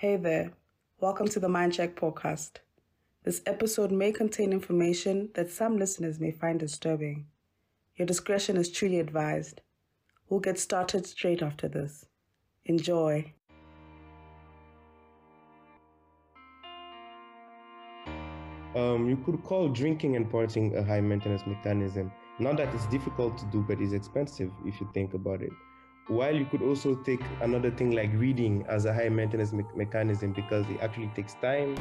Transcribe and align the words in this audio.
Hey 0.00 0.16
there. 0.16 0.52
Welcome 1.00 1.26
to 1.28 1.40
the 1.40 1.48
Mindcheck 1.48 1.94
podcast. 1.94 2.58
This 3.24 3.40
episode 3.46 3.90
may 3.90 4.12
contain 4.12 4.52
information 4.52 5.30
that 5.32 5.50
some 5.50 5.78
listeners 5.78 6.20
may 6.20 6.32
find 6.32 6.60
disturbing. 6.60 7.28
Your 7.94 8.04
discretion 8.04 8.58
is 8.58 8.70
truly 8.70 9.00
advised. 9.00 9.62
We'll 10.28 10.40
get 10.40 10.58
started 10.58 11.06
straight 11.06 11.40
after 11.40 11.66
this. 11.66 12.04
Enjoy. 12.66 13.32
Um, 18.74 19.08
you 19.08 19.16
could 19.24 19.42
call 19.44 19.70
drinking 19.70 20.14
and 20.16 20.30
partying 20.30 20.76
a 20.76 20.84
high 20.84 21.00
maintenance 21.00 21.46
mechanism. 21.46 22.12
Not 22.38 22.58
that 22.58 22.74
it's 22.74 22.86
difficult 22.88 23.38
to 23.38 23.46
do, 23.46 23.64
but 23.66 23.80
it's 23.80 23.94
expensive 23.94 24.52
if 24.66 24.78
you 24.78 24.90
think 24.92 25.14
about 25.14 25.40
it. 25.40 25.52
While 26.08 26.36
you 26.36 26.44
could 26.44 26.62
also 26.62 26.94
take 26.94 27.20
another 27.40 27.70
thing 27.70 27.90
like 27.90 28.12
reading 28.14 28.64
as 28.68 28.84
a 28.84 28.94
high 28.94 29.08
maintenance 29.08 29.52
me- 29.52 29.64
mechanism 29.74 30.32
because 30.32 30.64
it 30.70 30.80
actually 30.80 31.10
takes 31.16 31.34
time, 31.34 31.76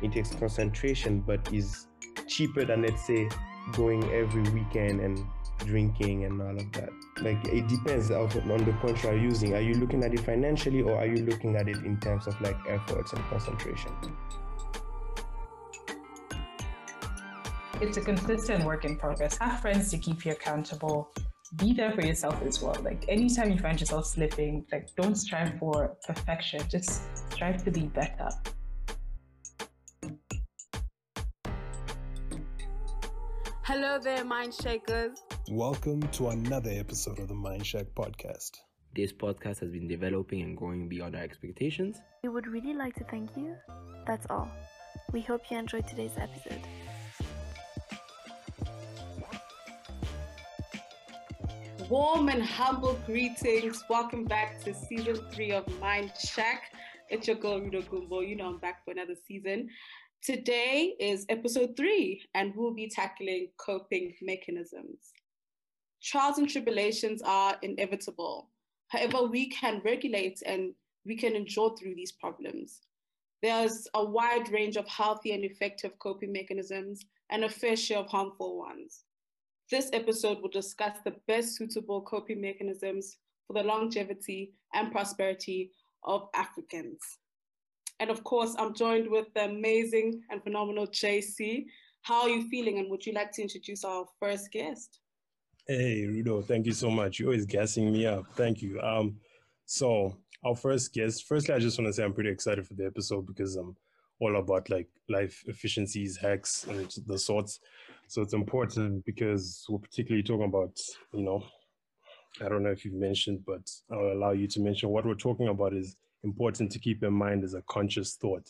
it 0.00 0.12
takes 0.12 0.32
concentration, 0.34 1.20
but 1.20 1.52
is 1.52 1.88
cheaper 2.28 2.64
than 2.64 2.82
let's 2.82 3.04
say 3.04 3.28
going 3.72 4.04
every 4.12 4.42
weekend 4.50 5.00
and 5.00 5.18
drinking 5.58 6.24
and 6.24 6.40
all 6.40 6.56
of 6.56 6.72
that. 6.72 6.90
Like 7.20 7.44
it 7.48 7.66
depends 7.66 8.10
on 8.10 8.28
the 8.28 8.76
country 8.80 9.10
you're 9.10 9.18
using. 9.18 9.54
Are 9.54 9.60
you 9.60 9.74
looking 9.74 10.04
at 10.04 10.14
it 10.14 10.20
financially 10.20 10.82
or 10.82 10.96
are 10.96 11.06
you 11.06 11.24
looking 11.24 11.56
at 11.56 11.68
it 11.68 11.78
in 11.78 11.98
terms 11.98 12.28
of 12.28 12.40
like 12.40 12.56
efforts 12.68 13.12
and 13.12 13.22
concentration? 13.24 13.90
it's 17.80 17.96
a 17.96 18.00
consistent 18.00 18.64
work 18.64 18.84
in 18.84 18.96
progress. 18.96 19.36
Have 19.38 19.60
friends 19.60 19.90
to 19.90 19.98
keep 19.98 20.24
you 20.24 20.32
accountable. 20.32 21.10
Be 21.52 21.74
there 21.74 21.92
for 21.92 22.00
yourself 22.00 22.42
as 22.42 22.62
well. 22.62 22.74
Like 22.82 23.04
anytime 23.06 23.52
you 23.52 23.58
find 23.58 23.78
yourself 23.78 24.06
slipping, 24.06 24.64
like 24.72 24.88
don't 24.96 25.14
strive 25.14 25.58
for 25.58 25.94
perfection. 26.04 26.62
Just 26.70 27.02
strive 27.30 27.62
to 27.64 27.70
be 27.70 27.82
better. 27.82 28.30
Hello 33.62 33.98
there, 33.98 34.24
Mind 34.24 34.54
Shakers. 34.54 35.22
Welcome 35.50 36.00
to 36.12 36.30
another 36.30 36.70
episode 36.70 37.18
of 37.18 37.28
the 37.28 37.34
Mind 37.34 37.64
Shack 37.64 37.86
podcast. 37.94 38.52
This 38.96 39.12
podcast 39.12 39.60
has 39.60 39.70
been 39.70 39.86
developing 39.86 40.40
and 40.40 40.56
growing 40.56 40.88
beyond 40.88 41.14
our 41.14 41.22
expectations. 41.22 42.00
We 42.22 42.30
would 42.30 42.46
really 42.46 42.74
like 42.74 42.94
to 42.96 43.04
thank 43.04 43.36
you. 43.36 43.54
That's 44.06 44.26
all. 44.30 44.48
We 45.12 45.20
hope 45.20 45.42
you 45.50 45.58
enjoyed 45.58 45.86
today's 45.86 46.16
episode. 46.16 46.62
Warm 51.94 52.28
and 52.28 52.42
humble 52.42 52.98
greetings. 53.06 53.84
Welcome 53.88 54.24
back 54.24 54.60
to 54.64 54.74
season 54.74 55.14
three 55.30 55.52
of 55.52 55.64
Mind 55.78 56.10
Shack. 56.18 56.72
It's 57.08 57.28
your 57.28 57.36
girl, 57.36 57.60
Rudo 57.60 57.88
Gumbo. 57.88 58.18
You 58.18 58.34
know 58.34 58.48
I'm 58.48 58.58
back 58.58 58.84
for 58.84 58.90
another 58.90 59.14
season. 59.14 59.68
Today 60.20 60.96
is 60.98 61.24
episode 61.28 61.76
three, 61.76 62.20
and 62.34 62.52
we'll 62.56 62.74
be 62.74 62.90
tackling 62.90 63.50
coping 63.58 64.12
mechanisms. 64.20 65.12
Trials 66.02 66.38
and 66.38 66.48
tribulations 66.48 67.22
are 67.24 67.58
inevitable. 67.62 68.50
However, 68.88 69.28
we 69.28 69.48
can 69.50 69.80
regulate 69.84 70.42
and 70.44 70.74
we 71.06 71.14
can 71.16 71.36
endure 71.36 71.76
through 71.76 71.94
these 71.94 72.10
problems. 72.10 72.80
There's 73.40 73.86
a 73.94 74.04
wide 74.04 74.50
range 74.50 74.76
of 74.76 74.88
healthy 74.88 75.30
and 75.30 75.44
effective 75.44 75.96
coping 76.00 76.32
mechanisms 76.32 77.04
and 77.30 77.44
a 77.44 77.48
fair 77.48 77.76
share 77.76 77.98
of 77.98 78.08
harmful 78.08 78.58
ones. 78.58 79.03
This 79.70 79.88
episode 79.92 80.42
will 80.42 80.50
discuss 80.50 80.98
the 81.04 81.14
best 81.26 81.56
suitable 81.56 82.02
coping 82.02 82.40
mechanisms 82.40 83.16
for 83.46 83.54
the 83.54 83.62
longevity 83.62 84.52
and 84.74 84.92
prosperity 84.92 85.70
of 86.04 86.28
Africans. 86.34 87.00
And 88.00 88.10
of 88.10 88.22
course, 88.24 88.54
I'm 88.58 88.74
joined 88.74 89.10
with 89.10 89.32
the 89.34 89.44
amazing 89.44 90.22
and 90.30 90.42
phenomenal 90.42 90.86
JC. 90.86 91.64
How 92.02 92.22
are 92.22 92.28
you 92.28 92.48
feeling? 92.48 92.78
And 92.78 92.90
would 92.90 93.06
you 93.06 93.14
like 93.14 93.32
to 93.32 93.42
introduce 93.42 93.84
our 93.84 94.04
first 94.20 94.50
guest? 94.52 95.00
Hey, 95.66 96.04
Rudo, 96.06 96.44
thank 96.44 96.66
you 96.66 96.72
so 96.72 96.90
much. 96.90 97.18
You're 97.18 97.28
always 97.28 97.46
gassing 97.46 97.90
me 97.90 98.06
up. 98.06 98.26
Thank 98.34 98.60
you. 98.60 98.78
Um, 98.82 99.16
so 99.64 100.18
our 100.44 100.54
first 100.54 100.92
guest, 100.92 101.24
firstly, 101.26 101.54
I 101.54 101.58
just 101.58 101.78
want 101.78 101.88
to 101.88 101.92
say 101.94 102.04
I'm 102.04 102.12
pretty 102.12 102.30
excited 102.30 102.66
for 102.66 102.74
the 102.74 102.84
episode 102.84 103.26
because 103.26 103.56
I'm 103.56 103.74
all 104.20 104.36
about 104.36 104.68
like 104.68 104.88
life 105.08 105.42
efficiencies, 105.46 106.18
hacks, 106.18 106.64
and 106.68 106.92
the 107.06 107.18
sorts. 107.18 107.60
So 108.08 108.22
it's 108.22 108.34
important 108.34 109.04
because 109.04 109.64
we're 109.68 109.78
particularly 109.78 110.22
talking 110.22 110.44
about, 110.44 110.78
you 111.12 111.22
know, 111.22 111.44
I 112.40 112.48
don't 112.48 112.62
know 112.62 112.70
if 112.70 112.84
you've 112.84 112.94
mentioned, 112.94 113.44
but 113.46 113.70
I'll 113.90 114.12
allow 114.12 114.32
you 114.32 114.46
to 114.48 114.60
mention 114.60 114.88
what 114.90 115.06
we're 115.06 115.14
talking 115.14 115.48
about 115.48 115.72
is 115.72 115.96
important 116.22 116.70
to 116.72 116.78
keep 116.78 117.02
in 117.02 117.12
mind 117.12 117.44
as 117.44 117.54
a 117.54 117.62
conscious 117.62 118.14
thought 118.14 118.48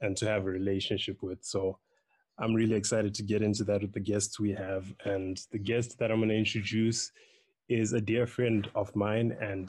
and 0.00 0.16
to 0.16 0.26
have 0.26 0.42
a 0.42 0.50
relationship 0.50 1.22
with. 1.22 1.38
So 1.42 1.78
I'm 2.38 2.54
really 2.54 2.76
excited 2.76 3.14
to 3.14 3.22
get 3.22 3.42
into 3.42 3.64
that 3.64 3.82
with 3.82 3.92
the 3.92 4.00
guests 4.00 4.40
we 4.40 4.52
have. 4.52 4.92
And 5.04 5.38
the 5.52 5.58
guest 5.58 5.98
that 5.98 6.10
I'm 6.10 6.18
going 6.18 6.30
to 6.30 6.36
introduce 6.36 7.12
is 7.68 7.92
a 7.92 8.00
dear 8.00 8.26
friend 8.26 8.68
of 8.74 8.94
mine 8.96 9.36
and 9.40 9.68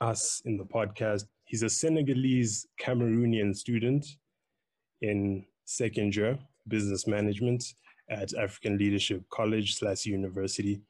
us 0.00 0.40
in 0.44 0.56
the 0.56 0.64
podcast. 0.64 1.24
He's 1.44 1.62
a 1.62 1.68
Senegalese 1.68 2.66
Cameroonian 2.80 3.54
student 3.56 4.06
in 5.00 5.44
second 5.64 6.14
year 6.14 6.38
business 6.68 7.08
management 7.08 7.64
at 8.12 8.34
African 8.34 8.76
Leadership 8.76 9.22
College 9.30 9.74
slash 9.74 10.06
University. 10.06 10.80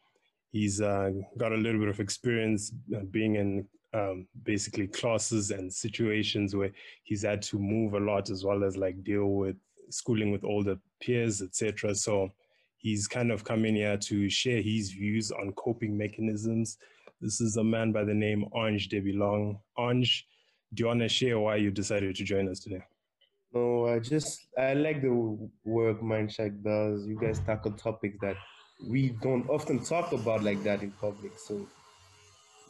He's 0.50 0.81
uh, 0.81 1.10
got 1.38 1.53
a 1.53 1.56
little 1.56 1.81
bit 1.81 1.88
of 1.88 2.00
experience 2.00 2.72
uh, 2.94 3.00
being 3.10 3.37
in 3.37 3.66
um, 3.94 4.27
basically 4.43 4.87
classes 4.87 5.50
and 5.50 5.72
situations 5.72 6.56
where 6.56 6.72
he's 7.05 7.22
had 7.22 7.43
to 7.43 7.59
move 7.59 7.94
a 7.94 8.00
lot 8.00 8.31
as 8.31 8.44
well 8.44 8.65
as 8.65 8.77
like 8.77 9.03
deal 9.05 9.27
with 9.28 9.56
schooling 9.91 10.33
with 10.33 10.44
older 10.44 10.77
peers, 11.00 11.43
etc. 11.43 11.94
So 11.94 12.33
he's 12.78 13.06
kind 13.06 13.31
of 13.31 13.44
come 13.44 13.65
in 13.65 13.77
here 13.77 13.97
to 13.97 14.28
share 14.28 14.60
his 14.60 14.91
views 14.91 15.31
on 15.31 15.53
coping 15.53 15.97
mechanisms. 15.97 16.78
This 17.21 17.41
is 17.41 17.56
a 17.56 17.65
man 17.65 17.93
by 17.93 18.04
the 18.04 18.15
name 18.15 18.47
Ange 18.56 18.89
Debilong. 18.89 19.59
Ange, 19.78 20.27
do 20.75 20.83
you 20.83 20.87
want 20.89 21.00
to 21.00 21.09
share 21.09 21.39
why 21.39 21.56
you 21.56 21.71
decided 21.71 22.16
to 22.16 22.25
join 22.25 22.49
us 22.49 22.60
today? 22.60 22.83
No, 23.55 23.87
I 23.87 23.99
just 23.99 24.47
I 24.59 24.75
like 24.75 25.03
the 25.03 25.11
work 25.65 26.01
Mindcheck 26.01 26.63
does. 26.63 27.07
You 27.07 27.19
guys 27.21 27.39
tackle 27.41 27.73
topics 27.73 28.17
that 28.23 28.37
we 28.89 29.11
don't 29.21 29.49
often 29.49 29.85
talk 29.85 30.13
about 30.13 30.43
like 30.43 30.63
that 30.65 30.83
in 30.83 30.91
public. 30.93 31.39
So 31.39 31.69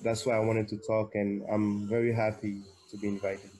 that's 0.02 0.26
why 0.26 0.34
I 0.36 0.40
wanted 0.40 0.68
to 0.68 0.78
talk, 0.78 1.14
and 1.14 1.42
I'm 1.50 1.88
very 1.88 2.12
happy 2.12 2.62
to 2.90 2.96
be 2.98 3.08
invited. 3.08 3.50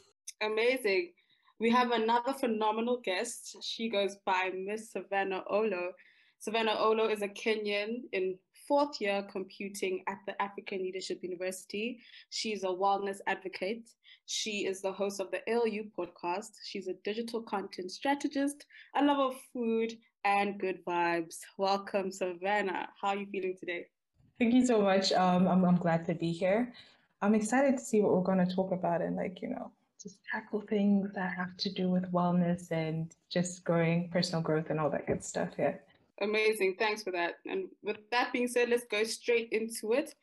Amazing. 0.41 1.13
We 1.61 1.71
have 1.71 1.93
another 1.93 2.33
phenomenal 2.33 3.01
guest. 3.05 3.57
She 3.63 3.89
goes 3.89 4.17
by 4.27 4.51
Miss 4.53 4.91
Savannah 4.91 5.45
Olo. 5.49 5.93
Savannah 6.41 6.75
Olo 6.77 7.09
is 7.09 7.23
a 7.23 7.29
Kenyan 7.29 8.03
in 8.13 8.37
fourth 8.73 9.03
year 9.03 9.23
computing 9.31 10.03
at 10.09 10.17
the 10.27 10.33
African 10.41 10.79
Leadership 10.79 11.23
University. 11.23 12.01
She's 12.31 12.65
a 12.65 12.69
wellness 12.69 13.19
advocate. 13.27 13.87
She 14.25 14.65
is 14.65 14.81
the 14.81 14.91
host 14.91 15.21
of 15.21 15.31
the 15.31 15.41
ALU 15.47 15.91
podcast. 15.95 16.53
She's 16.65 16.89
a 16.89 16.95
digital 17.05 17.43
content 17.43 17.91
strategist, 17.91 18.65
a 18.97 19.05
lover 19.05 19.25
of 19.25 19.35
food 19.53 19.93
and 20.25 20.59
good 20.59 20.83
vibes. 20.87 21.41
Welcome, 21.59 22.11
Savannah. 22.11 22.89
How 22.99 23.09
are 23.09 23.17
you 23.17 23.27
feeling 23.27 23.57
today? 23.61 23.89
Thank 24.39 24.55
you 24.55 24.65
so 24.65 24.81
much. 24.81 25.13
Um, 25.13 25.49
I'm, 25.49 25.67
I'm 25.67 25.77
glad 25.77 26.07
to 26.07 26.15
be 26.15 26.33
here. 26.33 26.73
I'm 27.21 27.35
excited 27.35 27.77
to 27.77 27.85
see 27.85 28.01
what 28.01 28.15
we're 28.15 28.23
going 28.23 28.47
to 28.47 28.57
talk 28.57 28.73
about 28.73 29.03
and, 29.03 29.17
like, 29.17 29.43
you 29.43 29.51
know, 29.51 29.71
just 30.03 30.17
tackle 30.33 30.63
things 30.63 31.11
that 31.15 31.35
have 31.37 31.59
to 31.59 31.69
do 31.71 31.91
with 31.91 32.11
wellness 32.11 32.71
and 32.71 33.15
just 33.29 33.65
growing 33.65 34.09
personal 34.09 34.41
growth 34.41 34.71
and 34.71 34.81
all 34.81 34.89
that 34.89 35.07
good 35.07 35.23
stuff. 35.23 35.51
Yeah. 35.59 35.75
Amazing. 36.21 36.77
Thanks 36.79 37.03
for 37.03 37.11
that. 37.13 37.37
And 37.47 37.69
with 37.83 37.99
that 38.11 38.33
being 38.33 38.49
said, 38.49 38.69
let's 38.69 38.85
go 38.85 39.03
straight 39.05 39.49
into 39.51 39.93
it. 39.93 40.15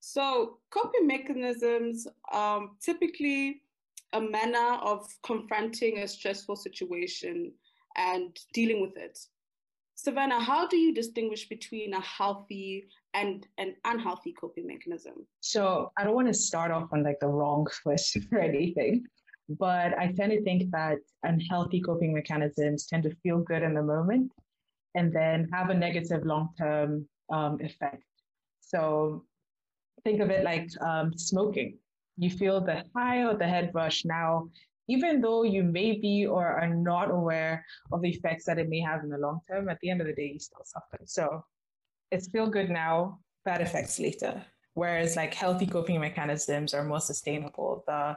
So, 0.00 0.58
coping 0.70 1.06
mechanisms 1.06 2.06
um, 2.32 2.76
typically 2.80 3.62
a 4.12 4.20
manner 4.20 4.74
of 4.82 5.06
confronting 5.22 5.98
a 5.98 6.08
stressful 6.08 6.56
situation 6.56 7.52
and 7.96 8.36
dealing 8.52 8.80
with 8.80 8.96
it. 8.96 9.18
Savannah, 9.94 10.38
how 10.38 10.68
do 10.68 10.76
you 10.76 10.92
distinguish 10.92 11.48
between 11.48 11.94
a 11.94 12.00
healthy 12.00 12.86
and 13.14 13.46
an 13.56 13.74
unhealthy 13.84 14.32
coping 14.32 14.66
mechanism? 14.66 15.26
So, 15.40 15.90
I 15.96 16.04
don't 16.04 16.14
want 16.14 16.28
to 16.28 16.34
start 16.34 16.70
off 16.70 16.88
on 16.92 17.02
like 17.02 17.20
the 17.20 17.28
wrong 17.28 17.66
foot 17.82 18.00
or 18.30 18.40
anything, 18.40 19.04
but 19.48 19.98
I 19.98 20.12
tend 20.12 20.32
to 20.32 20.42
think 20.42 20.70
that 20.72 20.98
unhealthy 21.22 21.80
coping 21.80 22.12
mechanisms 22.12 22.86
tend 22.86 23.04
to 23.04 23.14
feel 23.22 23.38
good 23.38 23.62
in 23.62 23.74
the 23.74 23.82
moment 23.82 24.30
and 24.96 25.12
then 25.12 25.48
have 25.52 25.70
a 25.70 25.74
negative 25.74 26.24
long 26.24 26.48
term 26.58 27.06
um, 27.30 27.58
effect. 27.60 28.02
So 28.60 29.24
think 30.02 30.20
of 30.20 30.30
it 30.30 30.42
like 30.42 30.68
um, 30.80 31.12
smoking. 31.16 31.78
You 32.16 32.30
feel 32.30 32.60
the 32.60 32.82
high 32.94 33.24
or 33.24 33.36
the 33.36 33.46
head 33.46 33.70
rush 33.74 34.04
now, 34.04 34.48
even 34.88 35.20
though 35.20 35.42
you 35.42 35.62
may 35.62 35.92
be 35.98 36.26
or 36.26 36.46
are 36.46 36.74
not 36.74 37.10
aware 37.10 37.64
of 37.92 38.00
the 38.00 38.08
effects 38.08 38.46
that 38.46 38.58
it 38.58 38.68
may 38.68 38.80
have 38.80 39.04
in 39.04 39.10
the 39.10 39.18
long 39.18 39.40
term, 39.46 39.68
at 39.68 39.78
the 39.80 39.90
end 39.90 40.00
of 40.00 40.06
the 40.06 40.14
day, 40.14 40.30
you 40.32 40.38
still 40.38 40.64
suffer. 40.64 40.98
So 41.04 41.44
it's 42.10 42.28
feel 42.28 42.48
good 42.48 42.70
now, 42.70 43.18
bad 43.44 43.60
effects 43.60 44.00
later. 44.00 44.42
Whereas 44.74 45.14
like 45.16 45.34
healthy 45.34 45.66
coping 45.66 46.00
mechanisms 46.00 46.72
are 46.72 46.84
more 46.84 47.00
sustainable. 47.00 47.84
The 47.86 48.16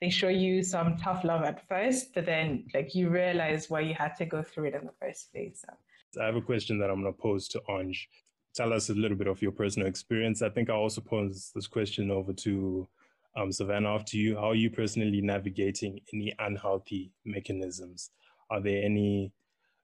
they 0.00 0.08
show 0.08 0.28
you 0.28 0.62
some 0.62 0.96
tough 0.96 1.24
love 1.24 1.42
at 1.42 1.68
first, 1.68 2.14
but 2.14 2.24
then 2.24 2.64
like 2.72 2.94
you 2.94 3.10
realize 3.10 3.68
why 3.68 3.80
you 3.80 3.94
had 3.94 4.16
to 4.16 4.24
go 4.24 4.42
through 4.42 4.68
it 4.68 4.74
in 4.74 4.86
the 4.86 4.94
first 5.00 5.32
place. 5.32 5.62
So. 5.66 5.74
I 6.18 6.26
have 6.26 6.36
a 6.36 6.40
question 6.40 6.78
that 6.78 6.90
I'm 6.90 7.02
going 7.02 7.12
to 7.12 7.20
pose 7.20 7.46
to 7.48 7.62
Ange. 7.68 8.08
Tell 8.54 8.72
us 8.72 8.90
a 8.90 8.94
little 8.94 9.16
bit 9.16 9.28
of 9.28 9.40
your 9.40 9.52
personal 9.52 9.86
experience. 9.86 10.42
I 10.42 10.48
think 10.48 10.70
I'll 10.70 10.76
also 10.78 11.00
pose 11.00 11.52
this 11.54 11.66
question 11.68 12.10
over 12.10 12.32
to 12.32 12.88
um, 13.36 13.52
Savannah 13.52 13.94
after 13.94 14.16
you. 14.16 14.36
How 14.36 14.50
are 14.50 14.54
you 14.54 14.70
personally 14.70 15.20
navigating 15.20 16.00
any 16.12 16.34
unhealthy 16.38 17.12
mechanisms? 17.24 18.10
Are 18.50 18.60
there 18.60 18.82
any, 18.82 19.32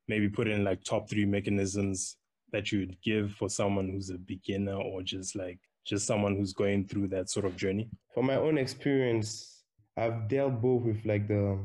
maybe 0.09 0.29
put 0.29 0.49
in 0.49 0.65
like 0.65 0.83
top 0.83 1.09
three 1.09 1.25
mechanisms 1.25 2.17
that 2.53 2.73
you 2.73 2.81
would 2.81 3.01
give 3.03 3.33
for 3.33 3.49
someone 3.49 3.89
who's 3.89 4.11
a 4.11 4.19
beginner 4.19 4.75
or 4.75 5.03
just 5.03 5.37
like 5.37 5.59
just 5.85 6.07
someone 6.07 6.37
who's 6.37 6.53
going 6.53 6.87
through 6.89 7.09
that 7.09 7.31
sort 7.31 7.47
of 7.47 7.57
journey? 7.57 7.89
From 8.13 8.27
my 8.27 8.37
own 8.37 8.59
experience, 8.59 9.63
I've 9.97 10.27
dealt 10.27 10.61
both 10.61 10.83
with 10.83 11.05
like 11.05 11.29
the 11.29 11.59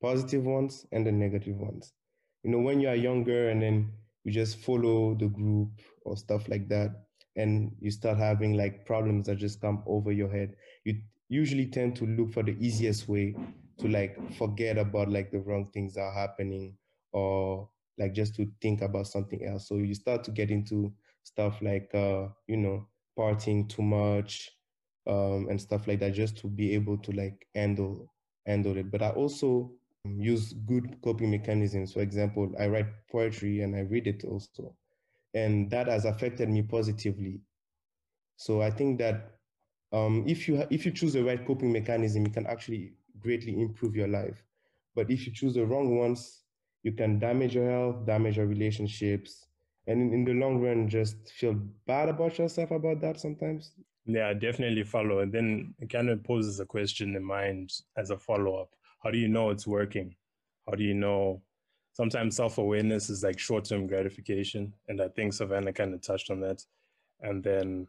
positive 0.00 0.44
ones 0.44 0.86
and 0.92 1.06
the 1.06 1.12
negative 1.12 1.58
ones. 1.58 1.92
You 2.42 2.50
know, 2.50 2.60
when 2.60 2.80
you 2.80 2.88
are 2.88 2.94
younger 2.94 3.50
and 3.50 3.60
then 3.60 3.92
you 4.26 4.32
just 4.32 4.58
follow 4.58 5.14
the 5.14 5.28
group 5.28 5.70
or 6.04 6.16
stuff 6.16 6.48
like 6.48 6.68
that, 6.68 6.90
and 7.36 7.76
you 7.80 7.90
start 7.90 8.18
having 8.18 8.54
like 8.54 8.84
problems 8.86 9.26
that 9.26 9.36
just 9.36 9.60
come 9.60 9.82
over 9.86 10.12
your 10.12 10.30
head, 10.30 10.56
you 10.84 11.00
usually 11.28 11.66
tend 11.66 11.96
to 11.96 12.06
look 12.06 12.32
for 12.32 12.42
the 12.42 12.56
easiest 12.60 13.08
way 13.08 13.34
to 13.78 13.88
like 13.88 14.16
forget 14.34 14.78
about 14.78 15.10
like 15.10 15.30
the 15.30 15.38
wrong 15.38 15.70
things 15.72 15.94
that 15.94 16.00
are 16.02 16.14
happening 16.14 16.76
or 17.12 17.68
like 17.98 18.14
just 18.14 18.34
to 18.34 18.46
think 18.60 18.82
about 18.82 19.06
something 19.06 19.44
else. 19.44 19.68
So 19.68 19.76
you 19.76 19.94
start 19.94 20.24
to 20.24 20.30
get 20.30 20.50
into 20.50 20.92
stuff 21.22 21.60
like 21.62 21.94
uh, 21.94 22.28
you 22.46 22.56
know, 22.56 22.88
partying 23.18 23.68
too 23.68 23.82
much, 23.82 24.50
um, 25.06 25.46
and 25.50 25.60
stuff 25.60 25.86
like 25.86 26.00
that, 26.00 26.14
just 26.14 26.38
to 26.38 26.48
be 26.48 26.74
able 26.74 26.98
to 26.98 27.12
like 27.12 27.46
handle 27.54 28.12
handle 28.46 28.76
it. 28.76 28.90
But 28.90 29.02
I 29.02 29.10
also 29.10 29.72
use 30.18 30.52
good 30.52 30.96
coping 31.02 31.30
mechanisms. 31.30 31.92
For 31.92 32.00
example, 32.00 32.52
I 32.58 32.68
write 32.68 32.86
poetry 33.10 33.62
and 33.62 33.74
I 33.74 33.80
read 33.80 34.06
it 34.06 34.24
also, 34.24 34.74
and 35.34 35.70
that 35.70 35.88
has 35.88 36.04
affected 36.04 36.48
me 36.48 36.62
positively. 36.62 37.40
So 38.36 38.62
I 38.62 38.70
think 38.70 38.98
that 38.98 39.32
um, 39.92 40.24
if 40.26 40.48
you 40.48 40.66
if 40.70 40.84
you 40.84 40.92
choose 40.92 41.12
the 41.14 41.24
right 41.24 41.44
coping 41.46 41.72
mechanism, 41.72 42.26
it 42.26 42.34
can 42.34 42.46
actually 42.46 42.92
greatly 43.18 43.60
improve 43.60 43.96
your 43.96 44.08
life. 44.08 44.42
But 44.94 45.10
if 45.10 45.26
you 45.26 45.32
choose 45.32 45.54
the 45.54 45.66
wrong 45.66 45.98
ones, 45.98 46.42
you 46.82 46.92
can 46.92 47.18
damage 47.18 47.54
your 47.54 47.70
health, 47.70 48.06
damage 48.06 48.36
your 48.36 48.46
relationships, 48.46 49.46
and 49.86 50.00
in, 50.00 50.12
in 50.12 50.24
the 50.24 50.32
long 50.32 50.60
run, 50.60 50.88
just 50.88 51.16
feel 51.32 51.54
bad 51.86 52.08
about 52.08 52.38
yourself 52.38 52.70
about 52.70 53.00
that 53.00 53.20
sometimes. 53.20 53.72
Yeah, 54.06 54.32
definitely 54.34 54.84
follow. 54.84 55.18
And 55.20 55.32
then 55.32 55.74
it 55.80 55.90
kind 55.90 56.08
of 56.08 56.22
poses 56.22 56.60
a 56.60 56.64
question 56.66 57.16
in 57.16 57.24
mind 57.24 57.72
as 57.96 58.10
a 58.10 58.16
follow 58.16 58.56
up. 58.56 58.75
How 59.02 59.10
do 59.10 59.18
you 59.18 59.28
know 59.28 59.50
it's 59.50 59.66
working? 59.66 60.14
How 60.66 60.74
do 60.74 60.82
you 60.82 60.94
know? 60.94 61.42
Sometimes 61.92 62.36
self 62.36 62.58
awareness 62.58 63.08
is 63.08 63.22
like 63.22 63.38
short 63.38 63.64
term 63.64 63.86
gratification. 63.86 64.72
And 64.88 65.00
I 65.00 65.08
think 65.08 65.32
Savannah 65.32 65.72
kind 65.72 65.94
of 65.94 66.02
touched 66.02 66.30
on 66.30 66.40
that. 66.40 66.62
And 67.20 67.42
then 67.42 67.86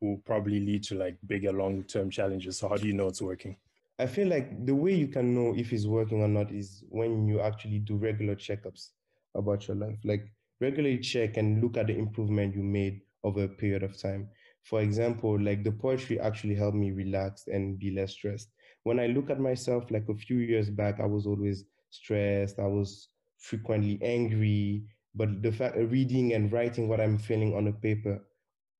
will 0.00 0.18
probably 0.18 0.60
lead 0.60 0.82
to 0.84 0.94
like 0.96 1.16
bigger 1.26 1.52
long 1.52 1.84
term 1.84 2.10
challenges. 2.10 2.58
So, 2.58 2.68
how 2.68 2.76
do 2.76 2.86
you 2.86 2.92
know 2.92 3.08
it's 3.08 3.22
working? 3.22 3.56
I 3.98 4.06
feel 4.06 4.28
like 4.28 4.66
the 4.66 4.74
way 4.74 4.92
you 4.92 5.06
can 5.06 5.34
know 5.34 5.54
if 5.56 5.72
it's 5.72 5.86
working 5.86 6.22
or 6.22 6.28
not 6.28 6.50
is 6.50 6.82
when 6.88 7.28
you 7.28 7.40
actually 7.40 7.78
do 7.78 7.96
regular 7.96 8.34
checkups 8.34 8.90
about 9.34 9.68
your 9.68 9.76
life. 9.76 9.98
Like 10.04 10.32
regularly 10.60 10.98
check 10.98 11.36
and 11.36 11.62
look 11.62 11.76
at 11.76 11.86
the 11.86 11.96
improvement 11.96 12.54
you 12.54 12.62
made 12.62 13.02
over 13.22 13.44
a 13.44 13.48
period 13.48 13.82
of 13.82 14.00
time. 14.00 14.28
For 14.64 14.80
example, 14.80 15.40
like 15.40 15.62
the 15.64 15.72
poetry 15.72 16.18
actually 16.20 16.54
helped 16.56 16.76
me 16.76 16.90
relax 16.90 17.46
and 17.48 17.78
be 17.78 17.90
less 17.90 18.12
stressed. 18.12 18.50
When 18.82 18.98
I 19.00 19.06
look 19.08 19.30
at 19.30 19.40
myself, 19.40 19.90
like 19.90 20.08
a 20.08 20.14
few 20.14 20.38
years 20.38 20.70
back, 20.70 21.00
I 21.00 21.06
was 21.06 21.26
always 21.26 21.64
stressed. 21.90 22.58
I 22.58 22.66
was 22.66 23.08
frequently 23.38 23.98
angry. 24.02 24.84
But 25.14 25.42
the 25.42 25.52
fact 25.52 25.76
reading 25.76 26.32
and 26.34 26.50
writing 26.52 26.88
what 26.88 27.00
I'm 27.00 27.18
feeling 27.18 27.54
on 27.54 27.68
a 27.68 27.72
paper 27.72 28.20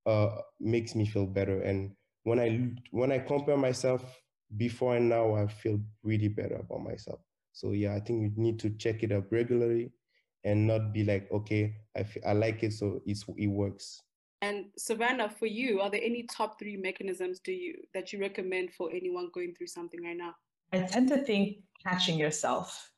uh, 0.07 0.37
makes 0.61 0.95
me 0.95 1.07
feel 1.07 1.27
better. 1.27 1.61
And 1.63 1.93
when 2.25 2.39
I 2.41 2.71
when 2.91 3.13
I 3.13 3.19
compare 3.19 3.57
myself 3.57 4.03
before 4.57 4.97
and 4.97 5.09
now, 5.09 5.35
I 5.35 5.47
feel 5.47 5.81
really 6.03 6.29
better 6.29 6.57
about 6.57 6.83
myself. 6.83 7.21
So 7.53 7.73
yeah, 7.73 7.95
I 7.95 8.01
think 8.01 8.23
you 8.23 8.33
need 8.37 8.59
to 8.61 8.71
check 8.71 9.03
it 9.03 9.13
up 9.13 9.31
regularly 9.31 9.93
and 10.45 10.67
not 10.67 10.93
be 10.93 11.05
like, 11.05 11.31
okay, 11.33 11.77
I, 11.97 12.05
I 12.27 12.33
like 12.33 12.63
it, 12.63 12.73
so 12.73 13.01
it's 13.07 13.25
it 13.37 13.47
works. 13.49 14.01
And 14.45 14.67
Savannah, 14.77 15.31
for 15.31 15.47
you, 15.47 15.81
are 15.81 15.91
there 15.91 16.03
any 16.05 16.25
top 16.25 16.59
three 16.59 16.77
mechanisms 16.77 17.41
do 17.41 17.51
you 17.51 17.77
that 17.95 18.13
you 18.13 18.21
recommend 18.21 18.75
for 18.75 18.91
anyone 18.93 19.31
going 19.33 19.55
through 19.55 19.69
something 19.69 20.05
right 20.05 20.19
now? 20.19 20.35
I 20.71 20.81
tend 20.81 21.09
to 21.09 21.17
think 21.17 21.63
catching 21.87 22.19
yourself 22.19 22.91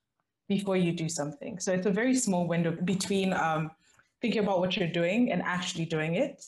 before 0.48 0.76
you 0.76 0.90
do 0.90 1.08
something. 1.08 1.60
So 1.60 1.72
it's 1.72 1.87
a 1.87 1.90
very 2.02 2.16
small 2.16 2.48
window 2.48 2.72
between 2.84 3.32
um, 3.32 3.70
thinking 4.20 4.43
about 4.43 4.58
what 4.58 4.76
you're 4.76 4.96
doing 5.02 5.31
and 5.31 5.40
actually 5.43 5.84
doing 5.84 6.16
it. 6.16 6.44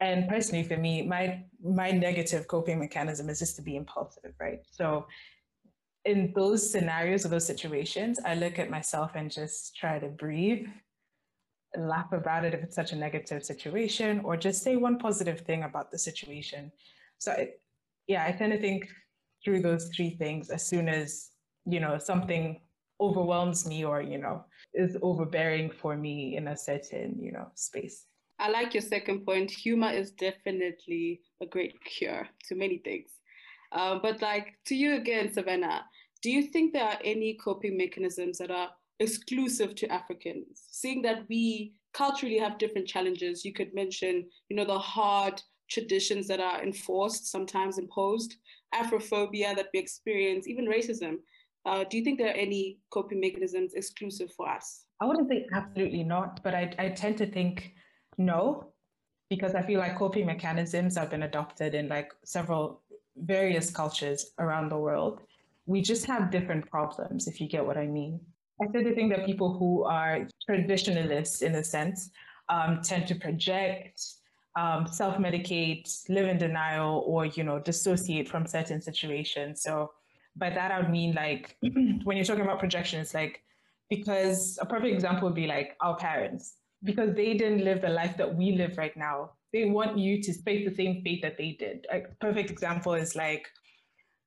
And 0.00 0.28
personally, 0.28 0.64
for 0.64 0.76
me, 0.76 1.00
my 1.14 1.44
my 1.62 1.90
negative 1.90 2.48
coping 2.48 2.80
mechanism 2.80 3.30
is 3.30 3.38
just 3.38 3.56
to 3.56 3.62
be 3.62 3.76
impulsive, 3.76 4.34
right? 4.38 4.60
So 4.72 5.06
in 6.04 6.32
those 6.34 6.70
scenarios 6.70 7.24
or 7.24 7.30
those 7.30 7.46
situations, 7.46 8.20
I 8.30 8.34
look 8.34 8.58
at 8.58 8.68
myself 8.68 9.12
and 9.14 9.30
just 9.30 9.74
try 9.76 9.98
to 10.00 10.08
breathe, 10.08 10.66
laugh 11.76 12.12
about 12.12 12.44
it 12.44 12.54
if 12.54 12.62
it's 12.62 12.76
such 12.76 12.92
a 12.92 12.96
negative 12.96 13.44
situation, 13.44 14.20
or 14.20 14.36
just 14.36 14.62
say 14.62 14.76
one 14.76 14.98
positive 14.98 15.40
thing 15.40 15.62
about 15.62 15.90
the 15.90 15.98
situation. 15.98 16.70
So, 17.18 17.46
yeah, 18.06 18.24
I 18.26 18.32
tend 18.32 18.52
to 18.52 18.60
think 18.60 18.88
through 19.44 19.62
those 19.62 19.90
three 19.94 20.10
things 20.10 20.50
as 20.50 20.66
soon 20.66 20.88
as, 20.88 21.30
you 21.64 21.80
know, 21.80 21.98
something 21.98 22.60
overwhelms 23.00 23.66
me 23.66 23.84
or, 23.84 24.00
you 24.00 24.18
know, 24.18 24.44
is 24.74 24.96
overbearing 25.02 25.70
for 25.70 25.96
me 25.96 26.36
in 26.36 26.48
a 26.48 26.56
certain, 26.56 27.18
you 27.20 27.32
know, 27.32 27.48
space. 27.54 28.06
I 28.38 28.50
like 28.50 28.74
your 28.74 28.82
second 28.82 29.24
point. 29.24 29.50
Humor 29.50 29.90
is 29.90 30.10
definitely 30.12 31.20
a 31.40 31.46
great 31.46 31.74
cure 31.84 32.28
to 32.48 32.54
many 32.54 32.78
things. 32.78 33.10
Uh, 33.70 33.98
but 34.00 34.20
like 34.20 34.54
to 34.66 34.74
you 34.74 34.96
again, 34.96 35.32
Savannah, 35.32 35.84
do 36.22 36.30
you 36.30 36.42
think 36.42 36.72
there 36.72 36.84
are 36.84 36.98
any 37.04 37.34
coping 37.34 37.76
mechanisms 37.76 38.38
that 38.38 38.50
are 38.50 38.70
exclusive 39.02 39.74
to 39.76 39.92
Africans? 39.92 40.62
Seeing 40.70 41.02
that 41.02 41.24
we 41.28 41.74
culturally 41.92 42.38
have 42.38 42.58
different 42.58 42.88
challenges, 42.88 43.44
you 43.44 43.52
could 43.52 43.74
mention, 43.74 44.26
you 44.48 44.56
know, 44.56 44.64
the 44.64 44.78
hard 44.78 45.42
traditions 45.68 46.26
that 46.28 46.40
are 46.40 46.62
enforced, 46.62 47.30
sometimes 47.30 47.78
imposed, 47.78 48.36
Afrophobia 48.74 49.54
that 49.56 49.68
we 49.72 49.80
experience, 49.80 50.46
even 50.46 50.66
racism. 50.66 51.16
Uh, 51.64 51.84
do 51.88 51.96
you 51.96 52.04
think 52.04 52.18
there 52.18 52.28
are 52.28 52.46
any 52.48 52.78
coping 52.90 53.20
mechanisms 53.20 53.74
exclusive 53.74 54.30
for 54.36 54.48
us? 54.48 54.84
I 55.00 55.06
wouldn't 55.06 55.28
say 55.28 55.46
absolutely 55.52 56.04
not, 56.04 56.42
but 56.42 56.54
I, 56.54 56.74
I 56.78 56.88
tend 56.90 57.18
to 57.18 57.26
think 57.26 57.74
no, 58.18 58.72
because 59.30 59.54
I 59.54 59.62
feel 59.62 59.78
like 59.78 59.96
coping 59.96 60.26
mechanisms 60.26 60.96
have 60.96 61.10
been 61.10 61.22
adopted 61.22 61.74
in 61.74 61.88
like 61.88 62.12
several 62.24 62.82
various 63.16 63.70
cultures 63.70 64.32
around 64.38 64.68
the 64.68 64.78
world. 64.78 65.20
We 65.66 65.80
just 65.80 66.04
have 66.06 66.30
different 66.30 66.68
problems, 66.68 67.28
if 67.28 67.40
you 67.40 67.48
get 67.48 67.64
what 67.64 67.78
I 67.78 67.86
mean. 67.86 68.20
I 68.62 68.66
to 68.66 68.94
think 68.94 69.14
that 69.14 69.26
people 69.26 69.58
who 69.58 69.84
are 69.84 70.28
traditionalists, 70.46 71.42
in 71.42 71.54
a 71.54 71.64
sense, 71.64 72.10
um, 72.48 72.80
tend 72.82 73.06
to 73.08 73.14
project, 73.14 74.00
um, 74.56 74.86
self-medicate, 74.86 76.08
live 76.08 76.28
in 76.28 76.38
denial, 76.38 77.04
or 77.06 77.26
you 77.26 77.44
know, 77.44 77.58
dissociate 77.58 78.28
from 78.28 78.46
certain 78.46 78.80
situations. 78.80 79.62
So 79.62 79.92
by 80.36 80.50
that 80.50 80.70
I 80.70 80.80
would 80.80 80.90
mean 80.90 81.14
like 81.14 81.56
when 82.04 82.16
you're 82.16 82.24
talking 82.24 82.44
about 82.44 82.58
projections, 82.58 83.14
like 83.14 83.42
because 83.90 84.58
a 84.60 84.66
perfect 84.66 84.94
example 84.94 85.28
would 85.28 85.34
be 85.34 85.46
like 85.46 85.76
our 85.80 85.96
parents, 85.96 86.56
because 86.84 87.14
they 87.14 87.34
didn't 87.34 87.64
live 87.64 87.80
the 87.82 87.88
life 87.88 88.16
that 88.16 88.34
we 88.34 88.52
live 88.52 88.78
right 88.78 88.96
now 88.96 89.30
they 89.52 89.66
want 89.66 89.98
you 89.98 90.22
to 90.22 90.32
face 90.32 90.68
the 90.68 90.74
same 90.74 91.02
fate 91.02 91.22
that 91.22 91.36
they 91.36 91.52
did. 91.52 91.86
A 91.92 92.00
perfect 92.20 92.50
example 92.50 92.94
is 92.94 93.14
like, 93.14 93.46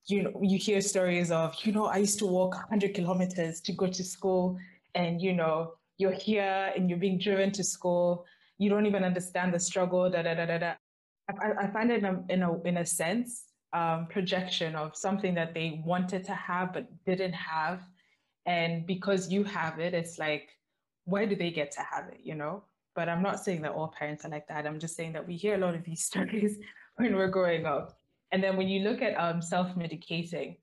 you 0.08 0.24
know, 0.24 0.40
you 0.42 0.58
hear 0.58 0.82
stories 0.82 1.32
of, 1.32 1.56
you 1.64 1.72
know, 1.72 1.86
I 1.86 1.98
used 1.98 2.20
to 2.20 2.28
walk 2.28 2.54
100 2.54 2.94
kilometers 2.94 3.60
to 3.62 3.74
go 3.74 3.88
to 3.88 4.04
school, 4.04 4.58
and 4.94 5.22
you 5.22 5.34
know, 5.34 5.74
you're 5.98 6.12
here 6.12 6.72
and 6.76 6.90
you're 6.90 7.00
being 7.00 7.18
driven 7.18 7.52
to 7.54 7.64
school. 7.64 8.26
You 8.58 8.70
don't 8.70 8.86
even 8.86 9.04
understand 9.04 9.54
the 9.54 9.60
struggle. 9.60 10.10
Da 10.10 10.22
da 10.22 10.36
da 10.36 10.46
da 10.46 10.58
da. 10.58 10.74
I, 11.30 11.66
I 11.66 11.68
find 11.68 11.92
it 11.92 12.04
in 12.04 12.06
a 12.06 12.24
in 12.30 12.44
a, 12.44 12.62
in 12.64 12.78
a 12.78 12.86
sense 12.86 13.46
um, 13.74 14.08
projection 14.08 14.76
of 14.76 14.96
something 14.96 15.34
that 15.36 15.54
they 15.54 15.82
wanted 15.86 16.24
to 16.26 16.34
have 16.34 16.74
but 16.74 16.88
didn't 17.06 17.34
have, 17.34 17.82
and 18.46 18.86
because 18.86 19.32
you 19.32 19.44
have 19.44 19.80
it, 19.80 19.94
it's 19.94 20.20
like, 20.20 20.50
why 21.06 21.26
do 21.26 21.36
they 21.36 21.50
get 21.50 21.72
to 21.72 21.82
have 21.82 22.10
it? 22.10 22.20
You 22.24 22.36
know, 22.36 22.64
but 22.94 23.10
I'm 23.10 23.24
not 23.24 23.40
saying 23.40 23.64
that 23.64 23.72
all 23.72 23.88
parents 23.88 24.24
are 24.26 24.30
like 24.30 24.48
that. 24.48 24.68
I'm 24.68 24.80
just 24.80 24.96
saying 24.96 25.14
that 25.14 25.28
we 25.28 25.36
hear 25.36 25.56
a 25.56 25.58
lot 25.58 25.74
of 25.74 25.84
these 25.84 26.04
stories 26.10 26.60
when 26.98 27.16
we're 27.16 27.28
growing 27.28 27.66
up. 27.66 27.98
And 28.36 28.44
then 28.44 28.58
when 28.58 28.68
you 28.68 28.82
look 28.82 29.02
at 29.02 29.18
um, 29.18 29.42
self-medicating, 29.42 30.58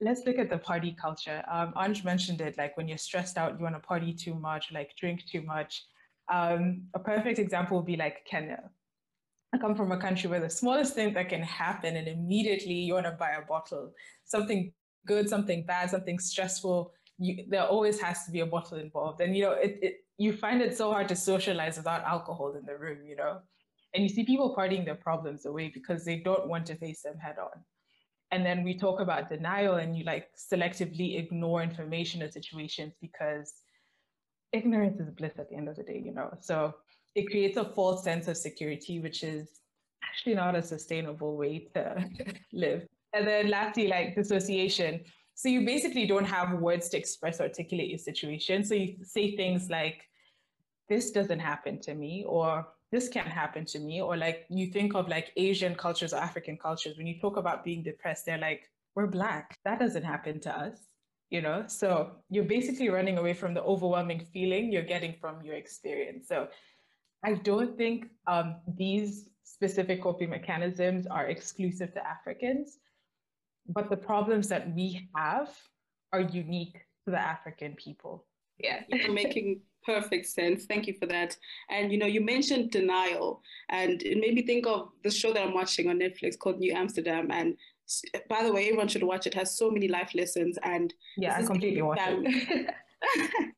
let's 0.00 0.22
look 0.26 0.40
at 0.40 0.50
the 0.50 0.58
party 0.58 0.96
culture. 1.00 1.40
Um, 1.48 1.72
Ange 1.80 2.02
mentioned 2.02 2.40
it, 2.40 2.58
like 2.58 2.76
when 2.76 2.88
you're 2.88 2.98
stressed 2.98 3.38
out, 3.38 3.56
you 3.56 3.62
want 3.62 3.76
to 3.76 3.80
party 3.80 4.12
too 4.12 4.34
much, 4.34 4.72
like 4.72 4.90
drink 4.96 5.22
too 5.24 5.42
much. 5.42 5.84
Um, 6.32 6.82
a 6.92 6.98
perfect 6.98 7.38
example 7.38 7.76
would 7.76 7.86
be 7.86 7.94
like 7.94 8.26
Kenya. 8.28 8.70
I 9.52 9.58
come 9.58 9.76
from 9.76 9.92
a 9.92 9.96
country 9.96 10.28
where 10.28 10.40
the 10.40 10.50
smallest 10.50 10.96
thing 10.96 11.14
that 11.14 11.28
can 11.28 11.42
happen 11.42 11.94
and 11.94 12.08
immediately 12.08 12.74
you 12.74 12.94
want 12.94 13.06
to 13.06 13.12
buy 13.12 13.34
a 13.38 13.46
bottle, 13.46 13.92
something 14.24 14.72
good, 15.06 15.28
something 15.28 15.64
bad, 15.64 15.90
something 15.90 16.18
stressful, 16.18 16.92
you, 17.18 17.44
there 17.50 17.62
always 17.62 18.00
has 18.00 18.24
to 18.24 18.32
be 18.32 18.40
a 18.40 18.46
bottle 18.46 18.78
involved. 18.78 19.20
And, 19.20 19.36
you 19.36 19.44
know, 19.44 19.52
it, 19.52 19.78
it, 19.80 19.94
you 20.18 20.32
find 20.32 20.60
it 20.60 20.76
so 20.76 20.90
hard 20.90 21.06
to 21.10 21.14
socialize 21.14 21.76
without 21.76 22.02
alcohol 22.02 22.56
in 22.58 22.66
the 22.66 22.76
room, 22.76 23.06
you 23.06 23.14
know? 23.14 23.42
And 23.94 24.02
you 24.02 24.08
see 24.08 24.24
people 24.24 24.54
partying 24.56 24.84
their 24.84 24.96
problems 24.96 25.46
away 25.46 25.70
because 25.72 26.04
they 26.04 26.16
don't 26.16 26.48
want 26.48 26.66
to 26.66 26.74
face 26.74 27.02
them 27.02 27.16
head 27.16 27.36
on. 27.38 27.62
And 28.32 28.44
then 28.44 28.64
we 28.64 28.76
talk 28.76 29.00
about 29.00 29.28
denial 29.28 29.76
and 29.76 29.96
you 29.96 30.04
like 30.04 30.28
selectively 30.36 31.18
ignore 31.18 31.62
information 31.62 32.22
or 32.22 32.30
situations 32.30 32.94
because 33.00 33.54
ignorance 34.52 34.98
is 34.98 35.10
bliss 35.10 35.38
at 35.38 35.48
the 35.48 35.56
end 35.56 35.68
of 35.68 35.76
the 35.76 35.84
day, 35.84 36.02
you 36.04 36.12
know? 36.12 36.36
So 36.40 36.74
it 37.14 37.30
creates 37.30 37.56
a 37.56 37.64
false 37.64 38.02
sense 38.02 38.26
of 38.26 38.36
security, 38.36 38.98
which 38.98 39.22
is 39.22 39.60
actually 40.02 40.34
not 40.34 40.56
a 40.56 40.62
sustainable 40.62 41.36
way 41.36 41.68
to 41.74 42.04
live. 42.52 42.86
And 43.12 43.26
then 43.26 43.48
lastly, 43.48 43.86
like 43.86 44.16
dissociation. 44.16 45.00
So 45.34 45.48
you 45.48 45.64
basically 45.64 46.06
don't 46.06 46.24
have 46.24 46.58
words 46.58 46.88
to 46.90 46.98
express 46.98 47.40
articulate 47.40 47.90
your 47.90 47.98
situation. 47.98 48.64
So 48.64 48.74
you 48.74 48.96
say 49.02 49.36
things 49.36 49.70
like, 49.70 50.02
this 50.88 51.12
doesn't 51.12 51.40
happen 51.40 51.80
to 51.82 51.94
me, 51.94 52.24
or 52.26 52.66
this 52.94 53.08
can't 53.08 53.26
happen 53.42 53.64
to 53.66 53.80
me. 53.80 54.00
Or 54.00 54.16
like 54.16 54.46
you 54.48 54.66
think 54.68 54.94
of 54.94 55.08
like 55.08 55.32
Asian 55.36 55.74
cultures 55.74 56.12
or 56.14 56.18
African 56.18 56.56
cultures, 56.56 56.96
when 56.96 57.08
you 57.08 57.18
talk 57.18 57.36
about 57.36 57.64
being 57.64 57.82
depressed, 57.82 58.24
they're 58.24 58.38
like, 58.38 58.70
we're 58.94 59.08
black. 59.08 59.58
That 59.64 59.80
doesn't 59.80 60.04
happen 60.04 60.38
to 60.40 60.56
us. 60.66 60.78
You 61.30 61.42
know, 61.42 61.64
so 61.66 61.88
you're 62.30 62.44
basically 62.44 62.90
running 62.90 63.18
away 63.18 63.34
from 63.34 63.54
the 63.54 63.62
overwhelming 63.62 64.24
feeling 64.32 64.70
you're 64.70 64.82
getting 64.94 65.14
from 65.20 65.42
your 65.42 65.56
experience. 65.56 66.28
So 66.28 66.46
I 67.24 67.32
don't 67.34 67.76
think 67.76 68.06
um, 68.28 68.56
these 68.76 69.28
specific 69.42 70.00
coping 70.00 70.30
mechanisms 70.30 71.08
are 71.08 71.26
exclusive 71.26 71.92
to 71.94 72.06
Africans, 72.06 72.78
but 73.66 73.90
the 73.90 73.96
problems 73.96 74.46
that 74.48 74.72
we 74.72 75.08
have 75.16 75.48
are 76.12 76.20
unique 76.20 76.78
to 77.04 77.10
the 77.10 77.20
African 77.20 77.74
people. 77.74 78.26
Yeah, 78.58 78.82
you're 78.88 79.12
making 79.12 79.62
perfect 79.84 80.26
sense. 80.26 80.66
Thank 80.66 80.86
you 80.86 80.94
for 80.94 81.06
that. 81.06 81.36
And 81.70 81.92
you 81.92 81.98
know, 81.98 82.06
you 82.06 82.20
mentioned 82.20 82.70
denial, 82.70 83.42
and 83.68 84.02
it 84.02 84.18
made 84.18 84.34
me 84.34 84.42
think 84.42 84.66
of 84.66 84.90
the 85.02 85.10
show 85.10 85.32
that 85.32 85.42
I'm 85.42 85.54
watching 85.54 85.88
on 85.88 85.98
Netflix 85.98 86.38
called 86.38 86.58
New 86.58 86.72
Amsterdam. 86.72 87.28
And 87.30 87.56
by 88.28 88.42
the 88.42 88.52
way, 88.52 88.64
everyone 88.64 88.88
should 88.88 89.02
watch 89.02 89.26
it. 89.26 89.34
it 89.34 89.38
has 89.38 89.56
so 89.56 89.70
many 89.70 89.88
life 89.88 90.14
lessons. 90.14 90.58
And 90.62 90.92
yeah, 91.16 91.36
I 91.36 91.42
completely 91.42 91.82
watch 91.82 91.98
it. 92.00 92.70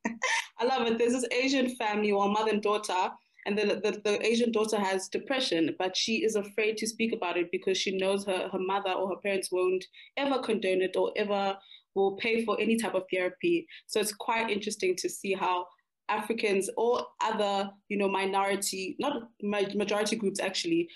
I 0.59 0.64
love 0.64 0.87
it. 0.87 0.99
There's 0.99 1.12
this 1.12 1.26
Asian 1.30 1.75
family, 1.76 2.11
or 2.11 2.28
mother 2.28 2.50
and 2.50 2.62
daughter, 2.62 3.11
and 3.47 3.56
the, 3.56 3.80
the, 3.83 4.00
the, 4.04 4.26
Asian 4.26 4.50
daughter 4.50 4.76
has 4.76 5.09
depression, 5.09 5.75
but 5.78 5.97
she 5.97 6.25
is 6.25 6.35
afraid 6.35 6.76
to 6.78 6.87
speak 6.87 7.12
about 7.12 7.37
it 7.37 7.52
because 7.52 7.78
she 7.78 7.97
knows 7.97 8.25
her, 8.26 8.49
her 8.50 8.59
mother 8.59 8.90
or 8.90 9.09
her 9.11 9.21
parents 9.23 9.52
won't 9.52 9.85
ever 10.16 10.40
condone 10.40 10.83
it 10.83 10.97
or 10.97 11.12
ever 11.16 11.56
will 11.95 12.16
pay 12.16 12.45
for 12.45 12.61
any 12.61 12.76
type 12.76 12.95
of 12.95 13.04
therapy. 13.11 13.66
So 13.87 14.00
it's 14.00 14.12
quite 14.12 14.50
interesting 14.50 14.97
to 14.97 15.09
see 15.09 15.33
how 15.33 15.66
Africans 16.08 16.70
or 16.76 17.06
other, 17.22 17.70
you 17.88 17.96
know, 17.96 18.08
minority, 18.08 18.96
not 18.98 19.28
majority 19.42 20.16
groups 20.16 20.40
actually, 20.40 20.88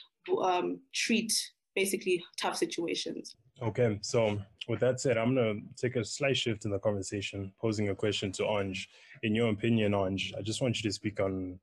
um, 0.43 0.81
treat 0.95 1.33
basically 1.75 2.23
tough 2.41 2.57
situations. 2.57 3.37
Okay, 3.63 3.99
so 4.03 4.39
with 4.69 4.81
that 4.81 5.01
said, 5.01 5.19
I'm 5.19 5.35
going 5.35 5.69
to 5.77 5.83
take 5.83 5.97
a 5.97 6.05
slight 6.05 6.37
shift 6.37 6.65
in 6.65 6.71
the 6.71 6.79
conversation, 6.79 7.53
posing 7.61 7.91
a 7.91 7.95
question 7.95 8.33
to 8.33 8.47
Ange. 8.47 8.89
In 9.23 9.35
your 9.35 9.51
opinion, 9.51 9.95
Ange, 9.95 10.33
I 10.39 10.43
just 10.43 10.63
want 10.63 10.77
you 10.83 10.89
to 10.89 10.95
speak 10.95 11.21
on 11.21 11.59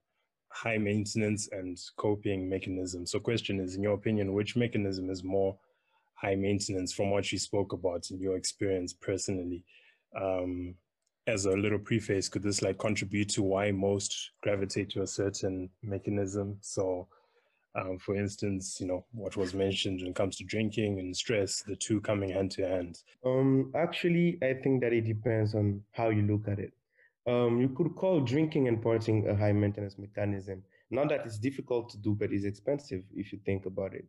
high 0.50 0.78
maintenance 0.78 1.50
and 1.52 1.78
coping 1.98 2.50
mechanisms. 2.50 3.12
So 3.12 3.20
question 3.20 3.60
is, 3.60 3.76
in 3.76 3.84
your 3.84 3.94
opinion, 3.94 4.34
which 4.34 4.56
mechanism 4.56 5.10
is 5.10 5.24
more 5.24 5.58
high 6.16 6.36
maintenance 6.36 6.94
from 6.94 7.12
what 7.12 7.32
you 7.32 7.40
spoke 7.40 7.74
about 7.74 8.10
in 8.12 8.20
your 8.20 8.38
experience 8.38 8.94
personally? 8.94 9.64
Um, 10.20 10.76
as 11.28 11.46
a 11.46 11.52
little 11.52 11.80
preface, 11.80 12.30
could 12.30 12.44
this 12.44 12.62
like 12.62 12.78
contribute 12.78 13.30
to 13.30 13.44
why 13.44 13.72
most 13.72 14.32
gravitate 14.42 14.90
to 14.92 15.02
a 15.02 15.08
certain 15.08 15.70
mechanism? 15.84 16.58
So 16.62 17.08
um, 17.78 18.00
for 18.00 18.16
instance, 18.16 18.80
you 18.82 18.88
know, 18.88 19.06
what 19.12 19.38
was 19.38 19.54
mentioned 19.54 20.02
when 20.02 20.10
it 20.10 20.16
comes 20.16 20.38
to 20.38 20.44
drinking 20.44 21.00
and 21.00 21.16
stress, 21.16 21.62
the 21.62 21.76
two 21.76 22.02
coming 22.02 22.30
hand 22.30 22.52
to 22.52 22.68
hand? 22.68 23.04
Um, 23.24 23.72
actually, 23.76 24.40
I 24.42 24.54
think 24.54 24.82
that 24.82 24.94
it 24.94 25.02
depends 25.06 25.54
on 25.54 25.84
how 25.92 26.10
you 26.10 26.24
look 26.24 26.48
at 26.48 26.60
it. 26.60 26.74
Um, 27.28 27.60
you 27.60 27.70
could 27.70 27.96
call 27.96 28.22
drinking 28.22 28.68
and 28.68 28.82
partying 28.82 29.30
a 29.30 29.36
high 29.36 29.52
maintenance 29.52 29.98
mechanism. 29.98 30.64
Not 30.90 31.10
that 31.10 31.26
it's 31.26 31.38
difficult 31.38 31.90
to 31.90 31.98
do, 31.98 32.16
but 32.16 32.32
it's 32.32 32.46
expensive 32.46 33.04
if 33.14 33.32
you 33.32 33.40
think 33.46 33.66
about 33.66 33.94
it. 33.94 34.06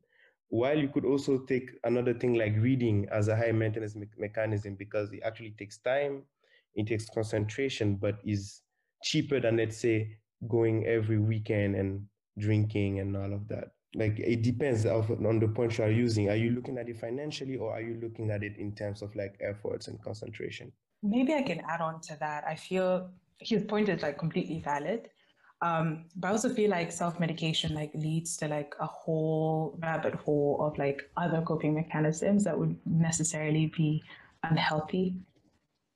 While 0.50 0.78
you 0.78 0.88
could 0.88 1.04
also 1.04 1.38
take 1.38 1.72
another 1.84 2.14
thing 2.14 2.34
like 2.34 2.54
reading 2.56 3.06
as 3.10 3.28
a 3.28 3.36
high 3.36 3.52
maintenance 3.52 3.96
me- 3.96 4.06
mechanism 4.16 4.76
because 4.76 5.12
it 5.12 5.20
actually 5.24 5.50
takes 5.58 5.76
time, 5.78 6.22
it 6.78 6.86
takes 6.86 7.10
concentration, 7.10 7.96
but 7.96 8.20
is 8.24 8.62
cheaper 9.02 9.40
than, 9.40 9.56
let's 9.56 9.76
say, 9.76 10.16
going 10.48 10.86
every 10.86 11.18
weekend 11.18 11.74
and 11.74 12.06
drinking 12.38 13.00
and 13.00 13.16
all 13.16 13.32
of 13.34 13.48
that. 13.48 13.72
Like 13.94 14.18
it 14.18 14.42
depends 14.42 14.86
on 14.86 15.40
the 15.40 15.48
point 15.48 15.76
you 15.76 15.84
are 15.84 15.90
using. 15.90 16.30
Are 16.30 16.36
you 16.36 16.50
looking 16.50 16.78
at 16.78 16.88
it 16.88 16.98
financially 16.98 17.56
or 17.56 17.72
are 17.72 17.80
you 17.80 17.98
looking 18.00 18.30
at 18.30 18.44
it 18.44 18.56
in 18.58 18.74
terms 18.74 19.02
of 19.02 19.14
like 19.16 19.34
efforts 19.40 19.88
and 19.88 20.00
concentration? 20.02 20.70
Maybe 21.02 21.34
I 21.34 21.42
can 21.42 21.62
add 21.68 21.80
on 21.80 22.00
to 22.02 22.16
that. 22.20 22.44
I 22.46 22.54
feel 22.54 23.10
his 23.40 23.64
point 23.64 23.88
is 23.88 24.02
like 24.02 24.18
completely 24.18 24.60
valid. 24.60 25.08
Um, 25.60 26.04
but 26.14 26.28
I 26.28 26.30
also 26.30 26.54
feel 26.54 26.70
like 26.70 26.92
self-medication 26.92 27.74
like 27.74 27.90
leads 27.94 28.36
to 28.36 28.46
like 28.46 28.74
a 28.78 28.86
whole 28.86 29.76
rabbit 29.82 30.14
hole 30.14 30.58
of 30.60 30.78
like 30.78 31.10
other 31.16 31.42
coping 31.42 31.74
mechanisms 31.74 32.44
that 32.44 32.56
would 32.56 32.78
necessarily 32.86 33.72
be 33.76 34.04
unhealthy. 34.44 35.16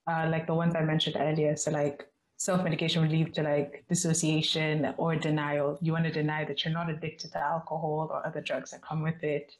Uh, 0.06 0.28
like 0.30 0.46
the 0.46 0.54
ones 0.54 0.74
I 0.74 0.82
mentioned 0.82 1.16
earlier. 1.18 1.54
So 1.56 1.70
like 1.70 2.08
self-medication 2.36 3.02
would 3.02 3.12
lead 3.12 3.32
to 3.34 3.42
like 3.42 3.84
dissociation 3.88 4.94
or 4.96 5.14
denial. 5.14 5.78
You 5.80 5.92
want 5.92 6.04
to 6.04 6.10
deny 6.12 6.44
that 6.44 6.64
you're 6.64 6.74
not 6.74 6.90
addicted 6.90 7.30
to 7.32 7.38
alcohol 7.38 8.08
or 8.10 8.26
other 8.26 8.40
drugs 8.40 8.72
that 8.72 8.82
come 8.82 9.02
with 9.02 9.22
it. 9.22 9.52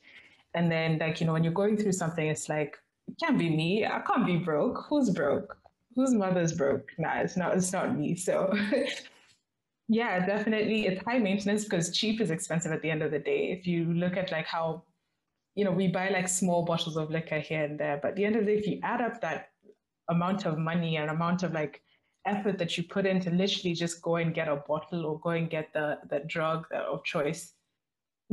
And 0.55 0.71
then 0.71 0.99
like, 0.99 1.21
you 1.21 1.27
know, 1.27 1.33
when 1.33 1.45
you're 1.45 1.53
going 1.53 1.77
through 1.77 1.93
something, 1.93 2.27
it's 2.27 2.49
like, 2.49 2.77
it 3.09 3.15
can't 3.23 3.39
be 3.39 3.51
me. 3.51 3.87
I 3.87 4.01
can't 4.01 4.27
be 4.27 4.37
broke. 4.37 4.85
Who's 4.89 5.11
broke? 5.11 5.57
Whose 5.95 6.13
mother's 6.13 6.53
broke? 6.53 6.89
Nah, 6.99 7.21
it's 7.21 7.37
not. 7.37 7.57
It's 7.57 7.73
not 7.73 7.97
me. 7.97 8.17
So, 8.17 8.53
yeah, 9.89 10.25
definitely, 10.25 10.87
it's 10.87 11.05
high 11.05 11.19
maintenance 11.19 11.65
because 11.65 11.97
cheap 11.97 12.21
is 12.21 12.31
expensive 12.31 12.73
at 12.73 12.83
the 12.83 12.91
end 12.91 13.03
of 13.03 13.11
the 13.11 13.19
day. 13.19 13.53
If 13.53 13.67
you 13.67 13.93
look 13.93 14.17
at 14.17 14.33
like 14.33 14.47
how, 14.47 14.85
you 15.55 15.65
know, 15.65 15.71
we 15.71 15.89
buy 15.89 16.09
like 16.09 16.29
small 16.29 16.65
bottles 16.65 16.97
of 16.97 17.11
liquor 17.11 17.41
here 17.41 17.65
and 17.65 17.79
there, 17.79 17.99
but 18.01 18.13
at 18.13 18.17
the 18.17 18.25
end 18.25 18.37
of 18.37 18.47
the 18.47 18.53
day, 18.53 18.59
if 18.59 18.67
you 18.67 18.81
add 18.83 19.03
up 19.03 19.21
that 19.21 19.52
amount 20.09 20.47
of 20.47 20.59
money 20.59 20.97
and 20.97 21.11
amount 21.11 21.43
of 21.43 21.53
like 21.53 21.83
effort 22.27 22.59
that 22.59 22.77
you 22.77 22.85
put 22.85 23.07
in 23.07 23.21
to 23.21 23.31
literally 23.31 23.75
just 23.75 24.01
go 24.03 24.17
and 24.17 24.35
get 24.35 24.49
a 24.49 24.57
bottle 24.57 25.07
or 25.07 25.19
go 25.21 25.31
and 25.31 25.51
get 25.51 25.73
the 25.73 25.99
the 26.09 26.21
drug 26.27 26.67
of 26.73 27.03
choice 27.05 27.55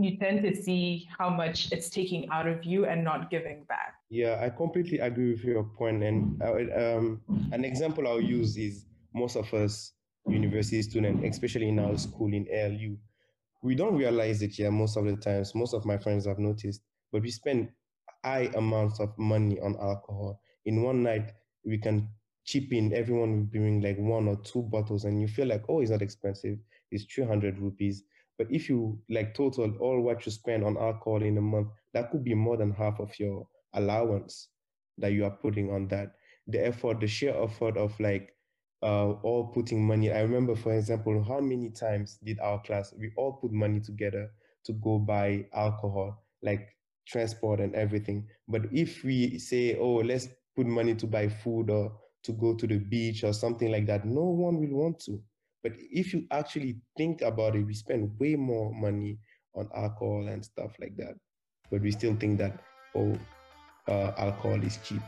you 0.04 0.18
tend 0.18 0.42
to 0.44 0.56
see 0.56 1.08
how 1.18 1.30
much 1.30 1.72
it's 1.72 1.90
taking 1.90 2.30
out 2.30 2.48
of 2.48 2.64
you 2.64 2.86
and 2.86 3.04
not 3.04 3.30
giving 3.30 3.64
back. 3.68 3.96
Yeah, 4.10 4.40
I 4.42 4.50
completely 4.50 5.00
agree 5.00 5.32
with 5.32 5.44
your 5.44 5.64
point. 5.64 6.04
And 6.04 6.42
um, 6.42 7.22
an 7.52 7.66
example 7.66 8.08
I'll 8.08 8.22
use 8.22 8.58
is 8.58 8.86
most 9.14 9.36
of 9.36 9.54
us 9.54 9.94
university 10.28 10.82
students, 10.82 11.24
especially 11.26 11.70
in 11.70 11.80
our 11.80 11.98
school 11.98 12.34
in 12.34 12.48
ALU, 12.54 12.98
we 13.62 13.76
don't 13.76 13.96
realize 13.98 14.42
it 14.42 14.58
yet 14.58 14.72
most 14.72 14.96
of 14.96 15.06
the 15.06 15.18
times. 15.18 15.54
Most 15.54 15.74
of 15.74 15.86
my 15.86 15.98
friends 15.98 16.26
have 16.26 16.40
noticed, 16.40 16.82
but 17.12 17.22
we 17.22 17.32
spend 17.32 17.70
high 18.24 18.50
amounts 18.56 19.00
of 19.00 19.18
money 19.18 19.60
on 19.60 19.76
alcohol. 19.76 20.40
In 20.66 20.84
one 20.84 21.04
night, 21.04 21.32
we 21.70 21.78
can 21.78 22.10
chip 22.46 22.72
in, 22.74 22.94
everyone 22.94 23.32
will 23.38 23.46
bring 23.46 23.82
like 23.82 23.98
one 23.98 24.28
or 24.28 24.38
two 24.38 24.64
bottles, 24.64 25.06
and 25.06 25.22
you 25.22 25.28
feel 25.28 25.48
like, 25.48 25.64
oh, 25.70 25.82
it's 25.82 25.92
not 25.92 26.02
expensive. 26.02 26.58
It's 26.92 27.06
300 27.06 27.60
rupees 27.60 28.04
but 28.38 28.48
if 28.50 28.70
you 28.70 28.98
like 29.10 29.34
total 29.36 29.76
all 29.82 30.02
what 30.02 30.26
you 30.26 30.32
spend 30.32 30.64
on 30.64 30.78
alcohol 30.78 31.22
in 31.22 31.38
a 31.38 31.42
month, 31.42 31.68
that 31.94 32.10
could 32.10 32.24
be 32.24 32.34
more 32.34 32.56
than 32.56 32.72
half 32.72 33.00
of 33.02 33.12
your 33.20 33.46
allowance 33.74 34.48
that 34.98 35.12
you 35.12 35.26
are 35.26 35.32
putting 35.42 35.70
on 35.72 35.88
that. 35.90 36.14
The 36.48 36.66
effort, 36.66 37.02
the 37.02 37.08
sheer 37.08 37.36
effort 37.44 37.78
of 37.78 38.00
like 38.00 38.34
uh, 38.82 39.12
all 39.24 39.48
putting 39.54 39.86
money. 39.86 40.12
I 40.12 40.22
remember, 40.22 40.56
for 40.56 40.74
example, 40.74 41.24
how 41.24 41.40
many 41.42 41.70
times 41.70 42.18
did 42.24 42.40
our 42.40 42.62
class 42.62 42.94
we 42.98 43.12
all 43.18 43.34
put 43.34 43.52
money 43.52 43.80
together 43.82 44.32
to 44.66 44.74
go 44.74 45.00
buy 45.00 45.46
alcohol, 45.54 46.24
like 46.42 46.70
transport 47.08 47.60
and 47.60 47.76
everything. 47.76 48.28
But 48.48 48.64
if 48.72 49.04
we 49.04 49.38
say, 49.40 49.78
oh, 49.78 49.96
let's 49.96 50.28
put 50.60 50.68
money 50.68 50.94
to 50.94 51.08
buy 51.08 51.30
food 51.30 51.70
or 51.70 51.94
to 52.22 52.34
go 52.34 52.54
to 52.54 52.68
the 52.68 52.78
beach 52.78 53.24
or 53.24 53.32
something 53.32 53.72
like 53.72 53.86
that, 53.86 54.04
no 54.06 54.24
one 54.24 54.60
will 54.60 54.78
want 54.78 55.00
to. 55.00 55.22
But 55.64 55.72
if 55.78 56.14
you 56.14 56.26
actually 56.32 56.82
think 56.98 57.22
about 57.22 57.56
it, 57.56 57.66
we 57.66 57.74
spend 57.74 58.12
way 58.20 58.36
more 58.36 58.74
money 58.74 59.20
on 59.56 59.70
alcohol 59.74 60.28
and 60.28 60.44
stuff 60.44 60.72
like 60.82 60.98
that. 60.98 61.16
But 61.72 61.82
we 61.82 61.92
still 61.92 62.16
think 62.18 62.40
that, 62.40 62.60
oh, 62.94 63.18
uh, 63.88 64.12
alcohol 64.18 64.62
is 64.62 64.78
cheap. 64.84 65.02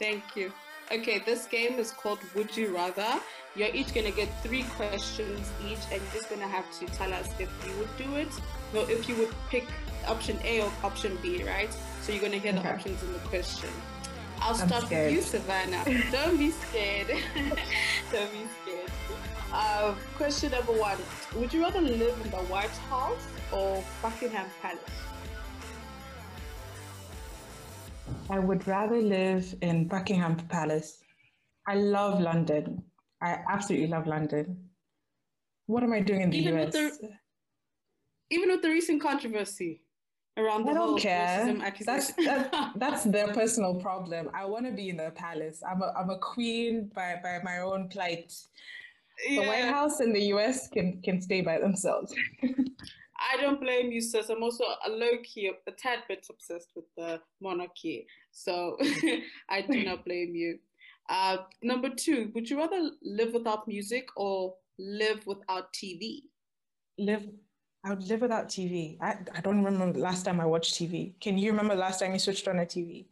Thank 0.00 0.34
you. 0.34 0.50
Okay, 0.90 1.20
this 1.20 1.46
game 1.46 1.78
is 1.78 1.90
called 1.90 2.18
Would 2.34 2.54
You 2.56 2.74
Rather. 2.74 3.18
You're 3.56 3.68
each 3.74 3.94
gonna 3.94 4.10
get 4.10 4.28
three 4.42 4.62
questions 4.76 5.50
each, 5.66 5.78
and 5.90 6.00
you're 6.02 6.12
just 6.14 6.28
gonna 6.30 6.48
have 6.48 6.66
to 6.80 6.86
tell 6.86 7.12
us 7.12 7.28
if 7.38 7.50
you 7.66 7.72
would 7.78 7.96
do 7.96 8.16
it, 8.16 8.28
no, 8.74 8.80
if 8.82 9.08
you 9.08 9.14
would 9.16 9.32
pick 9.48 9.66
option 10.06 10.38
A 10.44 10.60
or 10.62 10.72
option 10.82 11.18
B, 11.22 11.42
right? 11.44 11.72
So 12.02 12.12
you're 12.12 12.20
gonna 12.22 12.36
hear 12.38 12.52
Okay. 12.52 12.62
the 12.62 12.72
options 12.74 13.02
in 13.02 13.12
the 13.12 13.18
question. 13.20 13.70
I'll 14.40 14.60
I'm 14.60 14.66
start 14.68 14.84
scared. 14.86 15.06
with 15.06 15.14
you, 15.16 15.22
Savannah. 15.22 15.84
Don't 16.12 16.36
be 16.38 16.50
scared. 16.50 17.06
Don't 18.12 18.32
be 18.32 18.44
scared. 18.62 18.90
Uh, 19.52 19.94
question 20.16 20.50
number 20.50 20.72
one: 20.72 20.98
Would 21.36 21.52
you 21.54 21.62
rather 21.62 21.80
live 21.80 22.18
in 22.24 22.30
the 22.30 22.42
White 22.52 22.76
House 22.90 23.24
or 23.52 23.82
Buckingham 24.02 24.46
Palace? 24.60 24.80
I 28.30 28.38
would 28.38 28.66
rather 28.66 28.96
live 29.00 29.54
in 29.60 29.88
Buckingham 29.88 30.36
Palace. 30.48 31.02
I 31.66 31.74
love 31.74 32.20
London. 32.20 32.82
I 33.20 33.38
absolutely 33.50 33.88
love 33.88 34.06
London. 34.06 34.68
What 35.66 35.82
am 35.82 35.92
I 35.92 36.00
doing 36.00 36.22
in 36.22 36.30
the 36.30 36.38
Even 36.38 36.58
US? 36.58 36.74
with 36.74 37.00
the- 37.00 37.10
Even 38.30 38.48
with 38.50 38.62
the 38.62 38.70
recent 38.70 39.02
controversy 39.02 39.82
around 40.36 40.64
the 40.64 40.72
I 40.72 40.74
whole 40.74 40.86
don't 40.92 41.00
care. 41.00 41.44
racism 41.46 41.84
That's 41.84 42.12
that, 42.14 42.72
that's 42.76 43.04
their 43.14 43.28
personal 43.34 43.74
problem. 43.80 44.30
I 44.34 44.44
want 44.46 44.66
to 44.66 44.72
be 44.72 44.88
in 44.88 44.96
the 44.96 45.10
palace. 45.14 45.62
I'm 45.68 45.82
a 45.82 45.92
I'm 45.96 46.10
a 46.10 46.18
queen 46.18 46.90
by 46.94 47.20
by 47.22 47.40
my 47.44 47.58
own 47.58 47.88
plight. 47.88 48.32
The 49.28 49.42
White 49.44 49.66
House 49.66 50.00
and 50.00 50.14
the 50.16 50.22
US 50.34 50.68
can 50.68 51.00
can 51.02 51.20
stay 51.20 51.42
by 51.42 51.58
themselves. 51.58 52.14
I 53.30 53.40
don't 53.40 53.60
blame 53.60 53.92
you, 53.92 54.00
sis. 54.00 54.28
I'm 54.28 54.42
also 54.42 54.64
a 54.86 54.90
low 54.90 55.18
key, 55.22 55.50
a 55.66 55.70
tad 55.72 56.00
bit 56.08 56.26
obsessed 56.30 56.72
with 56.74 56.86
the 56.96 57.20
monarchy. 57.40 58.06
So 58.30 58.76
I 59.48 59.62
do 59.62 59.84
not 59.84 60.04
blame 60.06 60.34
you. 60.34 60.58
Uh, 61.08 61.38
number 61.62 61.88
two, 61.88 62.30
would 62.34 62.48
you 62.48 62.58
rather 62.58 62.90
live 63.02 63.32
without 63.34 63.66
music 63.68 64.08
or 64.16 64.54
live 64.78 65.26
without 65.26 65.72
TV? 65.72 66.22
live 66.98 67.28
I 67.84 67.90
would 67.90 68.04
live 68.04 68.20
without 68.20 68.48
TV. 68.48 68.96
I, 69.00 69.16
I 69.34 69.40
don't 69.40 69.64
remember 69.64 69.92
the 69.92 69.98
last 69.98 70.24
time 70.24 70.40
I 70.40 70.46
watched 70.46 70.74
TV. 70.74 71.14
Can 71.20 71.36
you 71.36 71.50
remember 71.50 71.74
the 71.74 71.80
last 71.80 71.98
time 71.98 72.12
you 72.12 72.20
switched 72.20 72.46
on 72.46 72.60
a 72.60 72.64
TV? 72.64 73.06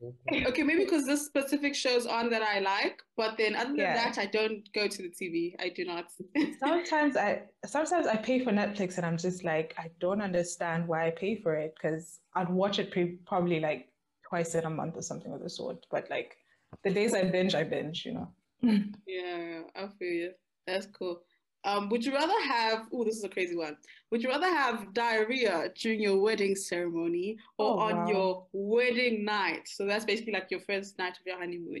Okay, 0.46 0.62
maybe 0.62 0.84
because 0.84 1.06
this 1.06 1.26
specific 1.26 1.74
show's 1.74 2.06
on 2.06 2.30
that 2.30 2.42
I 2.42 2.60
like, 2.60 3.02
but 3.16 3.36
then 3.36 3.54
other 3.56 3.70
than 3.70 3.76
Yeah. 3.78 3.94
that, 3.94 4.18
I 4.18 4.26
don't 4.26 4.62
go 4.72 4.86
to 4.86 5.02
the 5.02 5.10
TV. 5.10 5.54
I 5.58 5.68
do 5.70 5.84
not. 5.84 6.06
Sometimes 6.60 7.16
I 7.16 7.42
sometimes 7.66 8.06
I 8.06 8.16
pay 8.16 8.38
for 8.44 8.52
Netflix 8.52 8.96
and 8.96 9.04
I'm 9.06 9.16
just 9.18 9.44
like 9.44 9.74
I 9.78 9.90
don't 10.00 10.22
understand 10.22 10.86
why 10.86 11.06
I 11.06 11.10
pay 11.10 11.34
for 11.42 11.54
it 11.54 11.74
because 11.74 12.20
I'd 12.34 12.48
watch 12.50 12.78
it 12.78 12.90
pre- 12.92 13.18
probably 13.26 13.60
like 13.60 13.88
twice 14.28 14.54
in 14.54 14.64
a 14.64 14.70
month 14.70 14.96
or 14.96 15.02
something 15.02 15.32
of 15.32 15.40
the 15.42 15.50
sort. 15.50 15.84
But 15.90 16.08
like 16.10 16.36
the 16.84 16.90
days 16.90 17.14
I 17.14 17.24
binge, 17.24 17.54
I 17.54 17.64
binge. 17.64 18.04
You 18.06 18.12
know. 18.14 18.28
Yeah, 19.06 19.62
I 19.76 19.88
feel 19.98 20.12
you. 20.12 20.30
That's 20.66 20.86
cool. 20.86 21.22
Um, 21.64 21.88
would 21.90 22.04
you 22.04 22.12
rather 22.14 22.40
have, 22.44 22.86
oh, 22.92 23.04
this 23.04 23.16
is 23.16 23.24
a 23.24 23.28
crazy 23.28 23.56
one. 23.56 23.76
Would 24.10 24.22
you 24.22 24.28
rather 24.30 24.46
have 24.46 24.94
diarrhea 24.94 25.70
during 25.76 26.00
your 26.00 26.18
wedding 26.20 26.54
ceremony 26.54 27.36
or 27.58 27.70
Oh, 27.72 27.78
on 27.80 27.94
wow. 27.96 28.08
your 28.08 28.46
wedding 28.52 29.24
night? 29.24 29.68
So 29.68 29.84
that's 29.84 30.04
basically 30.04 30.32
like 30.32 30.50
your 30.50 30.60
first 30.60 30.98
night 30.98 31.12
of 31.18 31.26
your 31.26 31.38
honeymoon. 31.38 31.80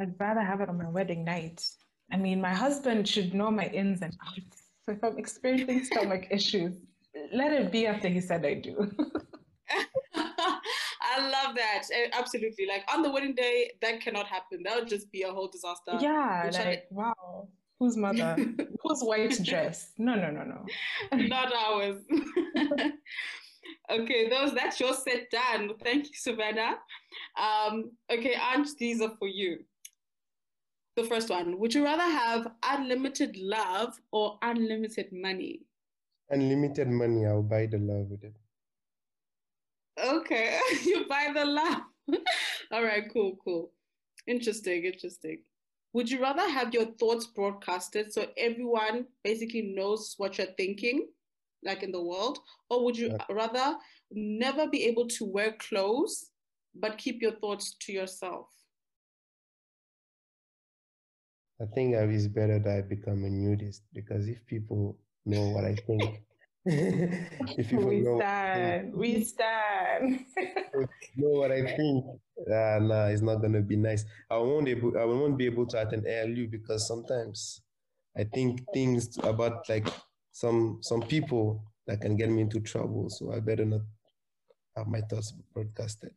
I'd 0.00 0.18
rather 0.18 0.40
have 0.40 0.60
it 0.60 0.68
on 0.68 0.78
my 0.78 0.88
wedding 0.88 1.24
night. 1.24 1.62
I 2.10 2.16
mean, 2.16 2.40
my 2.40 2.54
husband 2.54 3.06
should 3.08 3.34
know 3.34 3.50
my 3.50 3.66
ins 3.66 4.00
and 4.00 4.16
outs. 4.26 4.62
So 4.86 4.92
if 4.96 5.02
I'm 5.04 5.18
experiencing 5.18 5.84
stomach 5.84 6.28
issues, 6.30 6.76
let 7.32 7.52
it 7.52 7.70
be 7.72 7.86
after 7.86 8.08
he 8.08 8.20
said 8.20 8.46
I 8.46 8.54
do. 8.54 8.90
I 10.14 11.18
love 11.30 11.56
that. 11.56 11.82
Absolutely. 12.12 12.66
Like 12.66 12.84
on 12.92 13.02
the 13.02 13.10
wedding 13.10 13.34
day, 13.34 13.72
that 13.82 14.00
cannot 14.00 14.26
happen. 14.28 14.62
That 14.64 14.76
would 14.78 14.88
just 14.88 15.10
be 15.12 15.22
a 15.22 15.30
whole 15.30 15.48
disaster. 15.48 15.98
yeah, 16.00 16.50
I- 16.54 16.64
like 16.64 16.86
wow. 16.90 17.48
Whose 17.82 17.96
mother? 17.96 18.36
Whose 18.84 19.02
white 19.02 19.42
dress? 19.42 19.90
No, 19.98 20.14
no, 20.14 20.30
no, 20.30 20.44
no. 20.44 20.64
Not 21.26 21.52
ours. 21.52 21.96
okay, 23.90 24.28
those 24.28 24.54
that's 24.54 24.78
your 24.78 24.94
set 24.94 25.28
done. 25.32 25.72
Thank 25.82 26.04
you, 26.04 26.14
Savannah. 26.14 26.76
Um, 27.36 27.90
okay, 28.08 28.36
Ange, 28.54 28.68
these 28.78 29.00
are 29.00 29.16
for 29.18 29.26
you. 29.26 29.64
The 30.94 31.02
first 31.02 31.28
one: 31.28 31.58
Would 31.58 31.74
you 31.74 31.82
rather 31.82 32.04
have 32.04 32.52
unlimited 32.62 33.36
love 33.36 33.98
or 34.12 34.38
unlimited 34.42 35.08
money? 35.10 35.62
Unlimited 36.30 36.86
money, 36.86 37.26
I'll 37.26 37.42
buy 37.42 37.66
the 37.66 37.78
love 37.78 38.10
with 38.12 38.22
it. 38.22 38.36
Okay, 39.98 40.56
you 40.84 41.04
buy 41.08 41.32
the 41.34 41.44
love. 41.44 41.82
All 42.70 42.84
right, 42.84 43.12
cool, 43.12 43.36
cool. 43.44 43.72
Interesting, 44.28 44.84
interesting. 44.84 45.38
Would 45.92 46.10
you 46.10 46.20
rather 46.22 46.48
have 46.48 46.72
your 46.72 46.86
thoughts 46.86 47.26
broadcasted 47.26 48.12
so 48.12 48.30
everyone 48.36 49.06
basically 49.22 49.62
knows 49.62 50.14
what 50.16 50.38
you're 50.38 50.46
thinking, 50.56 51.08
like 51.62 51.82
in 51.82 51.92
the 51.92 52.02
world, 52.02 52.38
or 52.70 52.84
would 52.84 52.96
you 52.96 53.10
Yeah. 53.10 53.24
rather 53.28 53.76
never 54.10 54.68
be 54.68 54.84
able 54.84 55.06
to 55.08 55.24
wear 55.24 55.52
clothes 55.52 56.30
but 56.74 56.96
keep 56.98 57.20
your 57.20 57.32
thoughts 57.38 57.74
to 57.80 57.92
yourself? 57.92 58.48
I 61.60 61.66
think 61.66 61.94
it's 61.94 62.26
better 62.26 62.58
that 62.58 62.76
I 62.78 62.80
become 62.82 63.24
a 63.24 63.30
nudist 63.30 63.82
because 63.92 64.28
if 64.28 64.44
people 64.46 64.98
know 65.24 65.44
what 65.48 65.64
I 65.64 65.76
think, 65.86 66.20
if 66.64 67.68
people 67.68 67.86
we 67.86 68.00
know, 68.00 68.18
stand. 68.18 68.94
We 68.94 69.24
stand. 69.24 70.24
know 71.16 71.30
what 71.40 71.50
I 71.50 71.76
think, 71.76 72.04
uh, 72.48 72.78
nah, 72.80 73.06
it's 73.06 73.22
not 73.22 73.36
gonna 73.36 73.60
be 73.62 73.76
nice. 73.76 74.04
I 74.30 74.36
won't 74.36 74.68
able, 74.68 74.96
I 74.96 75.04
won't 75.04 75.36
be 75.36 75.46
able 75.46 75.66
to 75.66 75.82
attend 75.82 76.06
ALU 76.06 76.48
because 76.48 76.86
sometimes 76.86 77.62
I 78.16 78.24
think 78.24 78.60
things 78.72 79.18
about 79.24 79.68
like 79.68 79.88
some 80.30 80.78
some 80.82 81.02
people 81.02 81.64
that 81.86 82.00
can 82.00 82.16
get 82.16 82.30
me 82.30 82.42
into 82.42 82.60
trouble. 82.60 83.10
So 83.10 83.32
I 83.32 83.40
better 83.40 83.64
not 83.64 83.80
have 84.76 84.86
my 84.86 85.00
thoughts 85.00 85.32
broadcasted. 85.52 86.10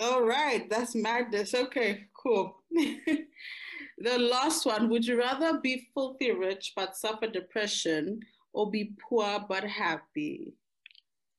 All 0.00 0.22
right, 0.22 0.70
that's 0.70 0.94
madness. 0.94 1.54
Okay, 1.54 2.04
cool. 2.14 2.62
the 2.70 4.18
last 4.18 4.64
one 4.64 4.88
Would 4.88 5.04
you 5.04 5.18
rather 5.18 5.58
be 5.58 5.88
filthy 5.92 6.30
rich 6.30 6.72
but 6.76 6.96
suffer 6.96 7.26
depression 7.26 8.20
or 8.52 8.70
be 8.70 8.94
poor 9.08 9.44
but 9.48 9.64
happy? 9.64 10.54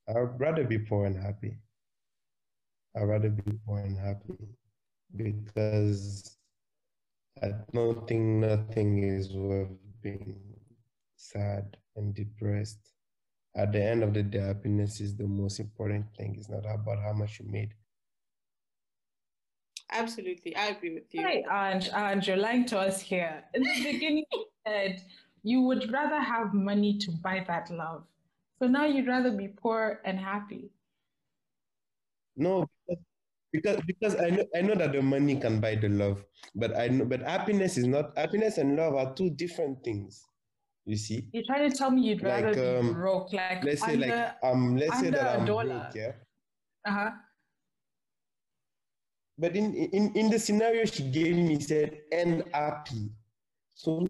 I'd 0.08 0.39
rather 0.39 0.63
be 0.63 0.80
poor 0.80 1.06
and 1.06 1.15
happy. 1.15 1.58
I'd 2.95 3.04
rather 3.04 3.30
be 3.30 3.52
poor 3.65 3.80
and 3.80 3.98
happy 3.98 4.38
because 5.15 6.38
I 7.41 7.52
don't 7.74 8.08
think 8.08 8.22
nothing 8.22 9.04
is 9.04 9.34
worth 9.34 9.69
being 10.02 10.39
sad 11.15 11.78
and 11.95 12.13
depressed. 12.13 12.93
At 13.56 13.72
the 13.72 13.84
end 13.84 14.04
of 14.04 14.13
the 14.13 14.24
day, 14.24 14.39
happiness 14.39 15.00
is 15.02 15.15
the 15.15 15.28
most 15.28 15.60
important 15.60 16.06
thing. 16.15 16.36
It's 16.38 16.50
not 16.50 16.65
about 16.65 17.00
how 17.00 17.13
much 17.13 17.39
you 17.39 17.45
made. 17.50 17.74
Absolutely, 19.91 20.56
I 20.56 20.67
agree 20.67 20.93
with 20.93 21.13
you. 21.13 21.22
Hey, 21.22 21.43
Ange, 21.52 21.89
Ange, 21.93 22.28
you're 22.28 22.38
lying 22.38 22.65
to 22.65 22.80
us 22.80 23.02
here. 23.02 23.43
In 23.54 23.63
the 23.63 23.84
beginning, 23.84 24.26
you 24.32 24.45
said 24.65 25.04
you 25.50 25.62
would 25.62 25.92
rather 25.92 26.20
have 26.20 26.54
money 26.54 26.98
to 27.00 27.12
buy 27.24 27.44
that 27.48 27.70
love. 27.72 28.04
So 28.60 28.68
now 28.68 28.86
you'd 28.86 29.08
rather 29.08 29.32
be 29.32 29.48
poor 29.48 30.00
and 30.06 30.20
happy. 30.20 30.70
No, 32.36 32.68
because 33.52 33.82
because, 33.88 34.16
I 34.16 34.30
know 34.30 34.46
I 34.56 34.62
know 34.62 34.76
that 34.76 34.92
the 34.94 35.02
money 35.02 35.36
can 35.40 35.60
buy 35.60 35.76
the 35.76 35.90
love, 35.90 36.24
but 36.56 36.78
I 36.78 36.88
know 36.88 37.06
but 37.06 37.22
happiness 37.22 37.78
is 37.78 37.88
not 37.88 38.16
happiness 38.18 38.58
and 38.58 38.76
love 38.78 38.94
are 38.96 39.14
two 39.16 39.30
different 39.32 39.84
things. 39.84 40.24
You 40.86 40.98
see? 40.98 41.28
You're 41.34 41.44
trying 41.46 41.70
to 41.70 41.76
tell 41.76 41.92
me 41.92 42.02
you'd 42.02 42.24
Like, 42.24 42.46
rather 42.46 42.78
um, 42.80 42.88
be 42.88 42.94
broke, 42.94 43.34
like 43.34 43.64
Let's 43.64 43.82
say 43.82 43.94
under, 43.94 44.08
like 44.08 44.36
um 44.44 44.78
let's 44.78 45.00
say 45.00 45.10
that 45.10 45.36
a 45.36 45.40
I'm 45.40 45.46
dollar. 45.46 45.66
broke, 45.66 45.96
yeah. 45.96 46.14
uh-huh. 46.86 47.12
But 49.38 49.56
in, 49.56 49.74
in, 49.74 50.12
in 50.16 50.30
the 50.30 50.40
scenario 50.40 50.86
she 50.86 51.04
gave 51.04 51.36
me, 51.36 51.60
said, 51.60 52.02
and 52.12 52.44
happy. 52.54 53.10
So 53.76 54.09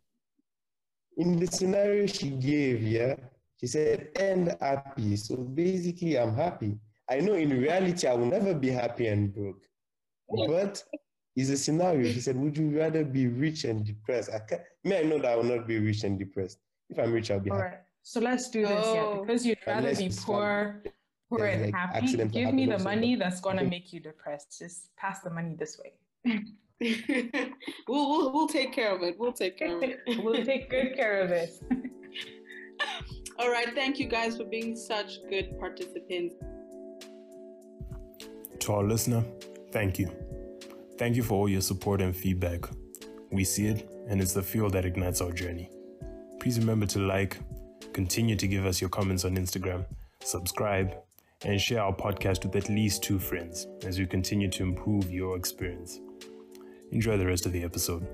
in 1.19 1.37
the 1.37 1.47
scenario 1.47 2.07
she 2.07 2.29
gave, 2.29 2.81
yeah, 2.81 3.15
she 3.59 3.67
said, 3.67 4.07
and 4.15 4.55
happy. 4.61 5.17
So 5.17 5.35
basically, 5.35 6.17
I'm 6.17 6.33
happy. 6.33 6.77
I 7.09 7.19
know 7.19 7.33
in 7.33 7.49
reality, 7.49 8.07
I 8.07 8.13
will 8.13 8.25
never 8.25 8.53
be 8.53 8.69
happy 8.69 9.07
and 9.07 9.33
broke. 9.33 9.63
But 10.47 10.81
it's 11.35 11.49
a 11.49 11.57
scenario. 11.57 12.11
She 12.11 12.21
said, 12.21 12.37
would 12.37 12.57
you 12.57 12.69
rather 12.79 13.03
be 13.03 13.27
rich 13.27 13.65
and 13.65 13.85
depressed? 13.85 14.29
I 14.33 14.39
can't, 14.39 14.61
me, 14.85 14.97
I 14.97 15.03
know 15.03 15.17
that 15.19 15.33
I 15.33 15.35
will 15.35 15.43
not 15.43 15.67
be 15.67 15.77
rich 15.79 16.03
and 16.03 16.17
depressed. 16.17 16.59
If 16.89 16.97
I'm 16.97 17.11
rich, 17.11 17.31
I'll 17.31 17.39
be 17.41 17.51
All 17.51 17.57
happy. 17.57 17.69
right. 17.69 17.79
So 18.01 18.21
let's 18.21 18.49
do 18.49 18.61
this, 18.61 18.85
yeah. 18.85 19.03
Oh. 19.03 19.25
Because 19.25 19.45
you'd 19.45 19.57
rather 19.67 19.79
Unless 19.79 19.97
be 19.97 20.05
it's 20.05 20.23
poor, 20.23 20.81
poor 21.29 21.39
There's, 21.39 21.53
and 21.55 21.73
like, 21.73 21.75
happy. 21.75 22.25
Give 22.27 22.53
me 22.53 22.65
the 22.65 22.79
money 22.79 23.15
that's 23.15 23.41
gonna 23.41 23.63
make 23.65 23.91
you 23.91 23.99
depressed. 23.99 24.57
Just 24.57 24.95
pass 24.95 25.19
the 25.19 25.29
money 25.29 25.55
this 25.59 25.77
way. 25.77 25.93
we'll, 27.87 28.09
we'll 28.09 28.33
we'll 28.33 28.47
take 28.47 28.73
care 28.73 28.95
of 28.95 29.03
it. 29.03 29.19
We'll 29.19 29.33
take 29.33 29.57
care 29.57 29.75
of 29.75 29.83
it. 29.83 29.99
we'll 30.23 30.45
take 30.45 30.69
good 30.69 30.95
care 30.95 31.21
of 31.21 31.31
it. 31.31 31.61
All 33.39 33.49
right, 33.49 33.73
thank 33.73 33.99
you 33.99 34.07
guys 34.07 34.37
for 34.37 34.45
being 34.45 34.75
such 34.75 35.19
good 35.29 35.57
participants. 35.59 36.35
To 38.59 38.73
our 38.73 38.83
listener, 38.83 39.23
Thank 39.71 39.99
you. 39.99 40.11
Thank 40.97 41.15
you 41.15 41.23
for 41.23 41.35
all 41.35 41.49
your 41.49 41.61
support 41.61 42.01
and 42.01 42.15
feedback. 42.15 42.65
We 43.31 43.43
see 43.43 43.67
it, 43.67 43.89
and 44.07 44.19
it's 44.19 44.33
the 44.33 44.41
fuel 44.41 44.69
that 44.71 44.83
ignites 44.83 45.21
our 45.21 45.31
journey. 45.31 45.69
Please 46.39 46.57
remember 46.57 46.87
to 46.87 46.99
like, 46.99 47.37
continue 47.93 48.35
to 48.35 48.47
give 48.47 48.65
us 48.65 48.81
your 48.81 48.89
comments 48.89 49.25
on 49.25 49.35
Instagram, 49.35 49.85
subscribe, 50.21 50.95
and 51.45 51.61
share 51.61 51.83
our 51.83 51.95
podcast 51.95 52.43
with 52.43 52.55
at 52.55 52.69
least 52.69 53.03
two 53.03 53.19
friends 53.19 53.67
as 53.85 53.99
we 53.99 54.05
continue 54.07 54.49
to 54.49 54.63
improve 54.63 55.11
your 55.11 55.37
experience. 55.37 55.99
Enjoy 56.91 57.17
the 57.17 57.25
rest 57.25 57.45
of 57.45 57.51
the 57.51 57.63
episode. 57.63 58.07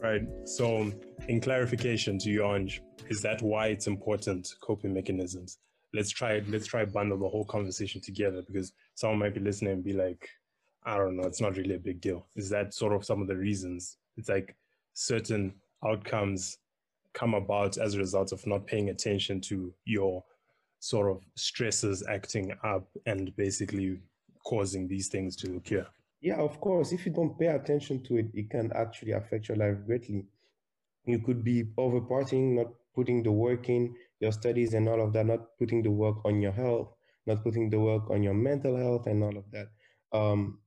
Right. 0.00 0.22
So, 0.44 0.92
in 1.28 1.40
clarification 1.40 2.18
to 2.20 2.30
you, 2.30 2.44
Ange, 2.44 2.80
is 3.08 3.20
that 3.22 3.42
why 3.42 3.68
it's 3.68 3.88
important 3.88 4.54
coping 4.60 4.94
mechanisms? 4.94 5.58
Let's 5.92 6.10
try 6.10 6.42
let's 6.48 6.66
try 6.66 6.84
bundle 6.84 7.18
the 7.18 7.28
whole 7.28 7.44
conversation 7.44 8.00
together 8.00 8.42
because 8.42 8.72
someone 8.94 9.18
might 9.18 9.34
be 9.34 9.40
listening 9.40 9.72
and 9.72 9.84
be 9.84 9.92
like, 9.92 10.28
I 10.84 10.96
don't 10.96 11.16
know, 11.16 11.26
it's 11.26 11.40
not 11.40 11.56
really 11.56 11.74
a 11.74 11.80
big 11.80 12.00
deal. 12.00 12.26
Is 12.36 12.48
that 12.50 12.72
sort 12.72 12.92
of 12.92 13.04
some 13.04 13.20
of 13.20 13.26
the 13.26 13.36
reasons? 13.36 13.96
It's 14.16 14.28
like 14.28 14.54
certain 14.94 15.54
outcomes 15.84 16.58
come 17.12 17.34
about 17.34 17.76
as 17.78 17.94
a 17.94 17.98
result 17.98 18.30
of 18.30 18.46
not 18.46 18.66
paying 18.66 18.90
attention 18.90 19.40
to 19.40 19.72
your 19.84 20.22
sort 20.88 21.10
of 21.10 21.20
stresses 21.34 22.04
acting 22.08 22.52
up 22.62 22.86
and 23.06 23.34
basically 23.36 23.98
causing 24.44 24.86
these 24.86 25.08
things 25.08 25.34
to 25.34 25.56
occur. 25.56 25.86
Yeah, 26.20 26.36
of 26.36 26.60
course. 26.60 26.92
If 26.92 27.06
you 27.06 27.12
don't 27.12 27.36
pay 27.38 27.48
attention 27.48 28.04
to 28.04 28.18
it, 28.18 28.26
it 28.34 28.50
can 28.50 28.70
actually 28.72 29.12
affect 29.12 29.48
your 29.48 29.56
life 29.56 29.78
greatly. 29.84 30.24
You 31.04 31.18
could 31.18 31.42
be 31.42 31.64
over 31.76 32.00
partying, 32.00 32.54
not 32.54 32.68
putting 32.94 33.22
the 33.24 33.32
work 33.32 33.68
in 33.68 33.94
your 34.20 34.32
studies 34.32 34.74
and 34.74 34.88
all 34.88 35.02
of 35.02 35.12
that, 35.14 35.26
not 35.26 35.58
putting 35.58 35.82
the 35.82 35.90
work 35.90 36.18
on 36.24 36.40
your 36.40 36.52
health, 36.52 36.88
not 37.26 37.42
putting 37.42 37.68
the 37.68 37.80
work 37.80 38.08
on 38.10 38.22
your 38.22 38.34
mental 38.34 38.76
health 38.76 39.06
and 39.08 39.24
all 39.24 39.36
of 39.36 39.44
that. 39.50 39.66
Um, 40.12 40.60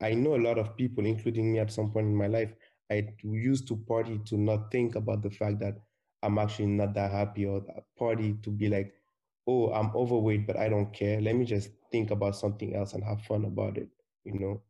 I 0.00 0.14
know 0.14 0.36
a 0.36 0.44
lot 0.48 0.58
of 0.58 0.74
people, 0.76 1.04
including 1.04 1.52
me 1.52 1.58
at 1.58 1.70
some 1.70 1.90
point 1.92 2.06
in 2.06 2.16
my 2.16 2.26
life, 2.26 2.52
I 2.90 3.08
used 3.22 3.68
to 3.68 3.76
party 3.76 4.20
to 4.24 4.38
not 4.38 4.72
think 4.72 4.94
about 4.96 5.22
the 5.22 5.30
fact 5.30 5.60
that 5.60 5.76
I'm 6.22 6.38
actually 6.38 6.66
not 6.66 6.94
that 6.94 7.10
happy 7.12 7.44
or 7.44 7.62
party 7.98 8.36
to 8.42 8.50
be 8.50 8.68
like, 8.68 8.92
oh, 9.46 9.72
I'm 9.72 9.94
overweight, 9.94 10.46
but 10.46 10.56
I 10.56 10.68
don't 10.68 10.92
care. 10.92 11.20
Let 11.20 11.36
me 11.36 11.44
just 11.44 11.70
think 11.90 12.10
about 12.10 12.36
something 12.36 12.74
else 12.74 12.94
and 12.94 13.04
have 13.04 13.22
fun 13.22 13.44
about 13.44 13.76
it, 13.78 13.88
you 14.24 14.38
know? 14.38 14.62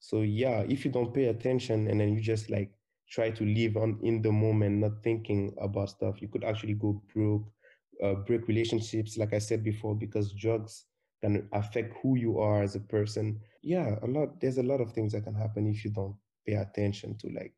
So 0.00 0.22
yeah, 0.22 0.60
if 0.68 0.84
you 0.84 0.90
don't 0.90 1.14
pay 1.14 1.26
attention 1.26 1.88
and 1.88 2.00
then 2.00 2.14
you 2.14 2.20
just 2.20 2.50
like 2.50 2.72
try 3.08 3.30
to 3.30 3.44
live 3.44 3.76
on 3.76 3.98
in 4.02 4.22
the 4.22 4.32
moment, 4.32 4.78
not 4.78 5.02
thinking 5.02 5.54
about 5.60 5.90
stuff, 5.90 6.22
you 6.22 6.28
could 6.28 6.44
actually 6.44 6.74
go 6.74 7.02
broke, 7.12 7.44
uh, 8.02 8.14
break 8.14 8.48
relationships, 8.48 9.18
like 9.18 9.34
I 9.34 9.38
said 9.38 9.62
before, 9.64 9.94
because 9.94 10.32
drugs 10.32 10.86
can 11.22 11.48
affect 11.52 11.96
who 12.02 12.16
you 12.16 12.38
are 12.38 12.62
as 12.62 12.76
a 12.76 12.80
person. 12.80 13.40
Yeah, 13.62 13.96
a 14.02 14.06
lot. 14.06 14.40
There's 14.40 14.58
a 14.58 14.62
lot 14.62 14.80
of 14.80 14.92
things 14.92 15.12
that 15.12 15.24
can 15.24 15.34
happen 15.34 15.66
if 15.66 15.84
you 15.84 15.90
don't 15.90 16.16
pay 16.46 16.54
attention 16.54 17.16
to 17.18 17.28
like 17.28 17.54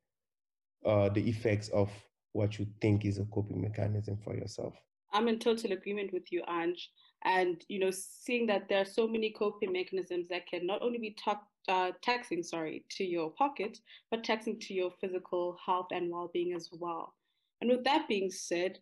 uh, 0.84 1.08
the 1.10 1.28
effects 1.28 1.68
of 1.68 1.90
what 2.32 2.58
you 2.58 2.66
think 2.80 3.04
is 3.04 3.18
a 3.18 3.24
coping 3.26 3.60
mechanism 3.62 4.18
for 4.24 4.34
yourself. 4.34 4.74
I'm 5.12 5.28
in 5.28 5.38
total 5.38 5.72
agreement 5.72 6.12
with 6.12 6.30
you, 6.30 6.42
Ange. 6.48 6.90
And 7.24 7.64
you 7.68 7.78
know, 7.78 7.90
seeing 7.90 8.46
that 8.46 8.68
there 8.68 8.80
are 8.80 8.84
so 8.84 9.06
many 9.06 9.30
coping 9.30 9.72
mechanisms 9.72 10.28
that 10.28 10.46
can 10.46 10.66
not 10.66 10.82
only 10.82 10.98
be 10.98 11.16
ta- 11.22 11.42
uh, 11.68 11.92
taxing, 12.02 12.42
sorry, 12.42 12.84
to 12.90 13.04
your 13.04 13.30
pocket, 13.30 13.78
but 14.10 14.24
taxing 14.24 14.58
to 14.60 14.74
your 14.74 14.90
physical 15.00 15.56
health 15.64 15.86
and 15.92 16.10
well-being 16.10 16.52
as 16.54 16.68
well. 16.72 17.14
And 17.60 17.70
with 17.70 17.84
that 17.84 18.08
being 18.08 18.30
said, 18.30 18.80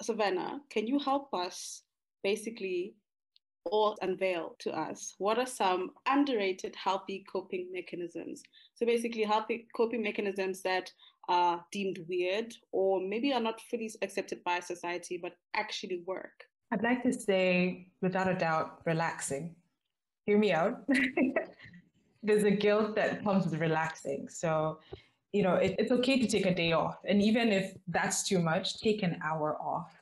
Savannah, 0.00 0.60
can 0.70 0.86
you 0.86 0.98
help 0.98 1.34
us 1.34 1.82
basically 2.22 2.94
or 3.64 3.94
unveil 4.02 4.56
to 4.58 4.72
us 4.76 5.14
what 5.18 5.38
are 5.38 5.46
some 5.46 5.90
underrated 6.08 6.74
healthy 6.76 7.24
coping 7.30 7.68
mechanisms? 7.72 8.42
So 8.74 8.86
basically, 8.86 9.24
healthy 9.24 9.66
coping 9.76 10.02
mechanisms 10.02 10.62
that 10.62 10.92
are 11.28 11.64
deemed 11.70 12.04
weird 12.08 12.54
or 12.72 13.00
maybe 13.00 13.32
are 13.32 13.40
not 13.40 13.60
fully 13.60 13.90
accepted 14.02 14.42
by 14.44 14.60
society, 14.60 15.18
but 15.20 15.34
actually 15.54 16.02
work. 16.06 16.44
I'd 16.72 16.82
like 16.82 17.02
to 17.02 17.12
say, 17.12 17.88
without 18.00 18.28
a 18.28 18.34
doubt, 18.34 18.80
relaxing. 18.86 19.54
Hear 20.26 20.38
me 20.38 20.52
out. 20.52 20.82
There's 22.22 22.44
a 22.44 22.50
guilt 22.50 22.94
that 22.96 23.22
comes 23.24 23.44
with 23.44 23.60
relaxing. 23.60 24.28
So, 24.28 24.78
you 25.32 25.42
know, 25.42 25.54
it, 25.56 25.74
it's 25.78 25.92
okay 25.92 26.18
to 26.18 26.26
take 26.26 26.46
a 26.46 26.54
day 26.54 26.72
off. 26.72 26.98
And 27.06 27.20
even 27.20 27.50
if 27.52 27.74
that's 27.88 28.22
too 28.22 28.38
much, 28.38 28.80
take 28.80 29.02
an 29.02 29.18
hour 29.24 29.56
off, 29.60 29.92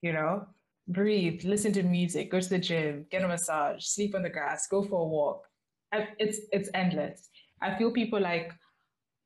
you 0.00 0.12
know, 0.12 0.46
breathe, 0.88 1.44
listen 1.44 1.72
to 1.74 1.82
music, 1.82 2.30
go 2.30 2.40
to 2.40 2.48
the 2.48 2.58
gym, 2.58 3.06
get 3.10 3.22
a 3.22 3.28
massage, 3.28 3.84
sleep 3.84 4.14
on 4.14 4.22
the 4.22 4.30
grass, 4.30 4.66
go 4.66 4.82
for 4.82 5.02
a 5.02 5.08
walk. 5.08 5.46
It's, 6.18 6.40
it's 6.52 6.70
endless. 6.74 7.28
I 7.60 7.76
feel 7.76 7.92
people 7.92 8.20
like 8.20 8.52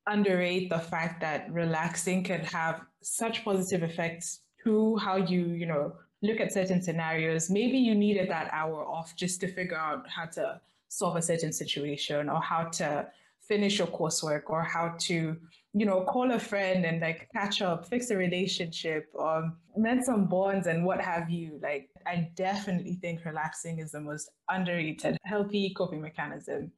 underrate 0.07 0.71
the 0.71 0.79
fact 0.79 1.21
that 1.21 1.53
relaxing 1.53 2.23
can 2.23 2.41
have 2.41 2.83
such 3.03 3.45
positive 3.45 3.83
effects 3.83 4.41
to 4.65 4.97
how 4.97 5.17
you, 5.17 5.47
you 5.47 5.67
know, 5.67 5.93
look 6.23 6.41
at 6.41 6.53
certain 6.53 6.83
scenarios. 6.83 7.51
Maybe 7.51 7.79
you 7.79 7.95
needed 7.95 8.31
that 8.31 8.49
hour 8.53 8.85
off 8.85 9.15
just 9.17 9.41
to 9.41 9.49
figure 9.49 9.77
out 9.77 10.09
how 10.09 10.27
to 10.27 10.61
solve 10.89 11.17
a 11.17 11.23
certain 11.23 11.53
situation 11.53 12.29
or 12.29 12.41
how 12.41 12.65
to 12.65 13.07
finish 13.41 13.79
your 13.79 13.89
coursework 13.89 14.43
or 14.47 14.63
how 14.63 14.95
to, 14.99 15.37
you 15.73 15.87
know, 15.87 16.03
call 16.03 16.33
a 16.33 16.39
friend 16.39 16.85
and 16.85 17.01
like 17.01 17.29
catch 17.33 17.63
up, 17.63 17.87
fix 17.87 18.11
a 18.11 18.17
relationship, 18.17 19.09
um, 19.21 19.57
mend 19.77 20.05
some 20.05 20.27
bonds 20.27 20.67
and 20.67 20.85
what 20.85 21.01
have 21.01 21.31
you. 21.31 21.61
Like, 21.63 21.91
I 22.07 22.31
definitely 22.35 22.95
think 22.95 23.25
relaxing 23.25 23.79
is 23.79 23.93
the 23.93 24.01
most 24.01 24.31
underrated 24.49 25.19
healthy 25.25 25.75
coping 25.77 26.01
mechanism 26.01 26.73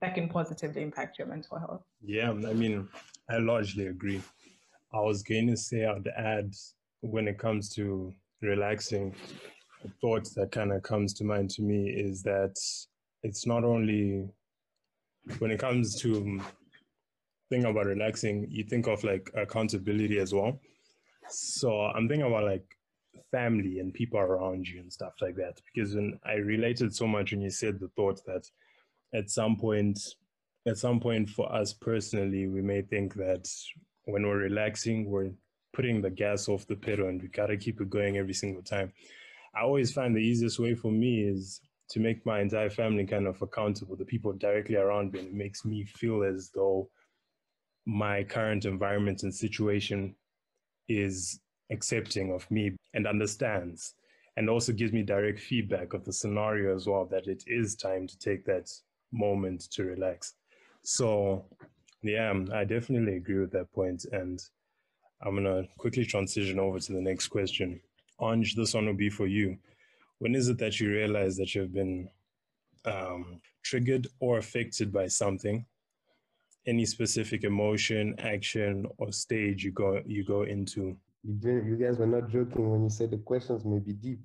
that 0.00 0.14
can 0.14 0.28
positively 0.28 0.82
impact 0.82 1.18
your 1.18 1.28
mental 1.28 1.58
health. 1.58 1.82
Yeah, 2.02 2.30
I 2.30 2.52
mean, 2.52 2.88
I 3.28 3.38
largely 3.38 3.88
agree. 3.88 4.22
I 4.92 5.00
was 5.00 5.22
going 5.22 5.48
to 5.48 5.56
say 5.56 5.84
I'd 5.84 6.08
add 6.16 6.54
when 7.00 7.28
it 7.28 7.38
comes 7.38 7.68
to 7.74 8.14
relaxing, 8.40 9.14
a 9.84 9.88
thought 10.00 10.28
that 10.34 10.52
kind 10.52 10.72
of 10.72 10.82
comes 10.82 11.12
to 11.14 11.24
mind 11.24 11.50
to 11.50 11.62
me 11.62 11.88
is 11.88 12.22
that 12.22 12.54
it's 13.22 13.46
not 13.46 13.64
only 13.64 14.28
when 15.38 15.50
it 15.50 15.60
comes 15.60 16.00
to 16.00 16.40
thinking 17.50 17.70
about 17.70 17.86
relaxing, 17.86 18.46
you 18.50 18.64
think 18.64 18.86
of 18.86 19.02
like 19.04 19.30
accountability 19.34 20.18
as 20.18 20.32
well. 20.32 20.60
So 21.28 21.80
I'm 21.80 22.08
thinking 22.08 22.26
about 22.26 22.44
like 22.44 22.64
family 23.30 23.78
and 23.80 23.92
people 23.92 24.18
around 24.18 24.66
you 24.66 24.80
and 24.80 24.92
stuff 24.92 25.14
like 25.20 25.36
that. 25.36 25.60
Because 25.74 25.94
when 25.94 26.18
I 26.24 26.34
related 26.34 26.94
so 26.94 27.06
much 27.06 27.32
when 27.32 27.40
you 27.40 27.50
said 27.50 27.78
the 27.78 27.88
thought 27.88 28.24
that 28.26 28.48
at 29.14 29.30
some 29.30 29.56
point, 29.56 29.98
at 30.66 30.78
some 30.78 31.00
point 31.00 31.30
for 31.30 31.52
us 31.52 31.72
personally, 31.72 32.46
we 32.46 32.62
may 32.62 32.82
think 32.82 33.14
that 33.14 33.48
when 34.04 34.26
we're 34.26 34.38
relaxing, 34.38 35.08
we're 35.08 35.30
putting 35.72 36.00
the 36.00 36.10
gas 36.10 36.48
off 36.48 36.66
the 36.66 36.76
pedal 36.76 37.08
and 37.08 37.22
we 37.22 37.28
gotta 37.28 37.56
keep 37.56 37.80
it 37.80 37.90
going 37.90 38.16
every 38.16 38.34
single 38.34 38.62
time. 38.62 38.92
I 39.54 39.62
always 39.62 39.92
find 39.92 40.14
the 40.14 40.20
easiest 40.20 40.58
way 40.58 40.74
for 40.74 40.90
me 40.90 41.22
is 41.22 41.60
to 41.90 42.00
make 42.00 42.24
my 42.26 42.40
entire 42.40 42.70
family 42.70 43.06
kind 43.06 43.26
of 43.26 43.40
accountable, 43.40 43.96
the 43.96 44.04
people 44.04 44.32
directly 44.32 44.76
around 44.76 45.12
me. 45.12 45.20
And 45.20 45.28
it 45.28 45.34
makes 45.34 45.64
me 45.64 45.84
feel 45.84 46.22
as 46.22 46.50
though 46.54 46.90
my 47.86 48.22
current 48.24 48.66
environment 48.66 49.22
and 49.22 49.34
situation 49.34 50.14
is 50.88 51.40
accepting 51.70 52.32
of 52.32 52.50
me 52.50 52.76
and 52.94 53.06
understands 53.06 53.94
and 54.36 54.48
also 54.48 54.72
gives 54.72 54.92
me 54.92 55.02
direct 55.02 55.40
feedback 55.40 55.94
of 55.94 56.04
the 56.04 56.12
scenario 56.12 56.74
as 56.74 56.86
well 56.86 57.06
that 57.06 57.26
it 57.26 57.42
is 57.46 57.74
time 57.74 58.06
to 58.06 58.18
take 58.18 58.44
that 58.44 58.70
moment 59.12 59.70
to 59.72 59.84
relax. 59.84 60.34
So, 60.82 61.44
yeah, 62.02 62.32
I 62.52 62.64
definitely 62.64 63.16
agree 63.16 63.38
with 63.38 63.52
that 63.52 63.72
point. 63.72 64.04
and 64.12 64.40
I'm 65.20 65.34
gonna 65.34 65.64
quickly 65.78 66.04
transition 66.04 66.58
over 66.58 66.78
to 66.78 66.92
the 66.92 67.00
next 67.00 67.28
question. 67.28 67.80
Ange, 68.20 68.54
this 68.54 68.74
one 68.74 68.86
will 68.86 68.94
be 68.94 69.10
for 69.10 69.26
you. 69.26 69.58
When 70.18 70.34
is 70.34 70.48
it 70.48 70.58
that 70.58 70.80
you 70.80 70.90
realize 70.90 71.36
that 71.36 71.54
you've 71.54 71.72
been 71.72 72.08
um, 72.84 73.40
triggered 73.62 74.06
or 74.20 74.38
affected 74.38 74.92
by 74.92 75.08
something? 75.08 75.64
Any 76.66 76.84
specific 76.84 77.44
emotion, 77.44 78.14
action, 78.18 78.86
or 78.98 79.10
stage 79.12 79.64
you 79.64 79.72
go 79.72 80.02
you 80.06 80.24
go 80.24 80.42
into? 80.42 80.96
You 81.24 81.76
guys 81.80 81.98
were 81.98 82.06
not 82.06 82.28
joking 82.28 82.70
when 82.70 82.84
you 82.84 82.90
said 82.90 83.10
the 83.10 83.18
questions 83.18 83.64
may 83.64 83.78
be 83.78 83.92
deep. 83.92 84.20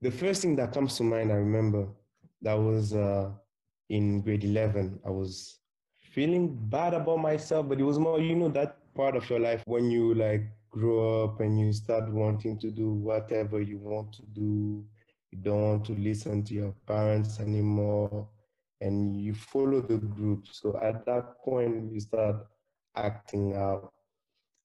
The 0.00 0.10
first 0.10 0.42
thing 0.42 0.56
that 0.56 0.72
comes 0.72 0.96
to 0.96 1.04
mind, 1.04 1.30
I 1.30 1.36
remember, 1.36 1.86
that 2.40 2.54
was 2.54 2.94
uh, 2.94 3.30
in 3.88 4.20
grade 4.22 4.44
11. 4.44 5.00
I 5.06 5.10
was 5.10 5.58
feeling 6.12 6.56
bad 6.68 6.94
about 6.94 7.18
myself, 7.18 7.68
but 7.68 7.80
it 7.80 7.84
was 7.84 7.98
more, 7.98 8.20
you 8.20 8.34
know, 8.34 8.48
that 8.50 8.76
part 8.94 9.16
of 9.16 9.28
your 9.30 9.40
life 9.40 9.62
when 9.66 9.90
you 9.90 10.14
like 10.14 10.44
grow 10.70 11.24
up 11.24 11.40
and 11.40 11.58
you 11.58 11.72
start 11.72 12.10
wanting 12.10 12.58
to 12.58 12.70
do 12.70 12.90
whatever 12.92 13.60
you 13.60 13.78
want 13.78 14.12
to 14.14 14.22
do. 14.32 14.84
You 15.30 15.38
don't 15.38 15.62
want 15.62 15.84
to 15.86 15.92
listen 15.92 16.44
to 16.44 16.54
your 16.54 16.74
parents 16.86 17.40
anymore 17.40 18.28
and 18.82 19.16
you 19.16 19.32
follow 19.32 19.80
the 19.80 19.96
group. 19.96 20.46
So 20.50 20.78
at 20.82 21.06
that 21.06 21.38
point, 21.42 21.92
you 21.92 22.00
start 22.00 22.36
acting 22.96 23.54
out. 23.56 23.92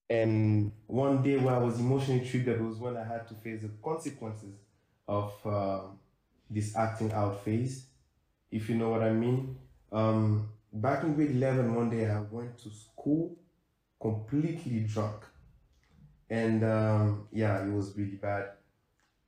And 0.09 0.71
one 0.87 1.21
day 1.21 1.37
when 1.37 1.53
I 1.53 1.59
was 1.59 1.79
emotionally 1.79 2.25
triggered 2.27 2.65
was 2.65 2.79
when 2.79 2.97
I 2.97 3.03
had 3.03 3.27
to 3.27 3.35
face 3.35 3.61
the 3.61 3.69
consequences 3.83 4.55
of 5.07 5.33
uh, 5.45 5.81
this 6.49 6.75
acting 6.75 7.11
out 7.11 7.43
phase, 7.43 7.85
if 8.51 8.69
you 8.69 8.75
know 8.75 8.89
what 8.89 9.03
I 9.03 9.11
mean. 9.11 9.57
Um, 9.91 10.49
back 10.71 11.03
in 11.03 11.13
grade 11.15 11.31
11, 11.31 11.73
one 11.73 11.89
day 11.89 12.09
I 12.09 12.19
went 12.19 12.57
to 12.59 12.69
school 12.69 13.35
completely 14.01 14.81
drunk. 14.81 15.23
And 16.29 16.63
um, 16.63 17.27
yeah, 17.31 17.63
it 17.65 17.71
was 17.71 17.95
really 17.97 18.15
bad. 18.15 18.51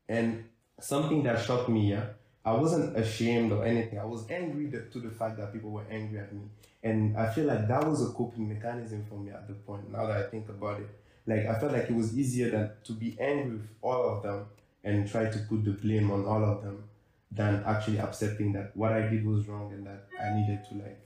And 0.07 0.45
something 0.79 1.23
that 1.23 1.43
shocked 1.45 1.69
me, 1.69 1.91
yeah, 1.91 2.05
I 2.43 2.53
wasn't 2.53 2.97
ashamed 2.97 3.51
or 3.51 3.65
anything. 3.65 3.99
I 3.99 4.05
was 4.05 4.29
angry 4.29 4.71
to 4.71 4.99
the 4.99 5.09
fact 5.09 5.37
that 5.37 5.53
people 5.53 5.71
were 5.71 5.85
angry 5.89 6.19
at 6.19 6.33
me. 6.33 6.41
And 6.83 7.17
I 7.17 7.31
feel 7.33 7.45
like 7.45 7.67
that 7.67 7.87
was 7.87 8.07
a 8.07 8.11
coping 8.13 8.49
mechanism 8.49 9.05
for 9.07 9.15
me 9.15 9.31
at 9.31 9.47
the 9.47 9.53
point, 9.53 9.91
now 9.91 10.07
that 10.07 10.17
I 10.17 10.23
think 10.23 10.49
about 10.49 10.79
it. 10.79 10.89
Like, 11.27 11.45
I 11.45 11.59
felt 11.59 11.73
like 11.73 11.89
it 11.89 11.95
was 11.95 12.17
easier 12.17 12.49
than 12.49 12.71
to 12.85 12.93
be 12.93 13.17
angry 13.19 13.57
with 13.57 13.69
all 13.81 14.15
of 14.15 14.23
them 14.23 14.45
and 14.83 15.09
try 15.09 15.29
to 15.29 15.39
put 15.39 15.63
the 15.63 15.71
blame 15.71 16.09
on 16.09 16.25
all 16.25 16.43
of 16.43 16.63
them 16.63 16.88
than 17.31 17.63
actually 17.65 17.99
accepting 17.99 18.53
that 18.53 18.75
what 18.75 18.91
I 18.91 19.01
did 19.07 19.25
was 19.25 19.47
wrong 19.47 19.71
and 19.73 19.85
that 19.85 20.07
I 20.19 20.35
needed 20.35 20.65
to, 20.69 20.75
like, 20.75 20.99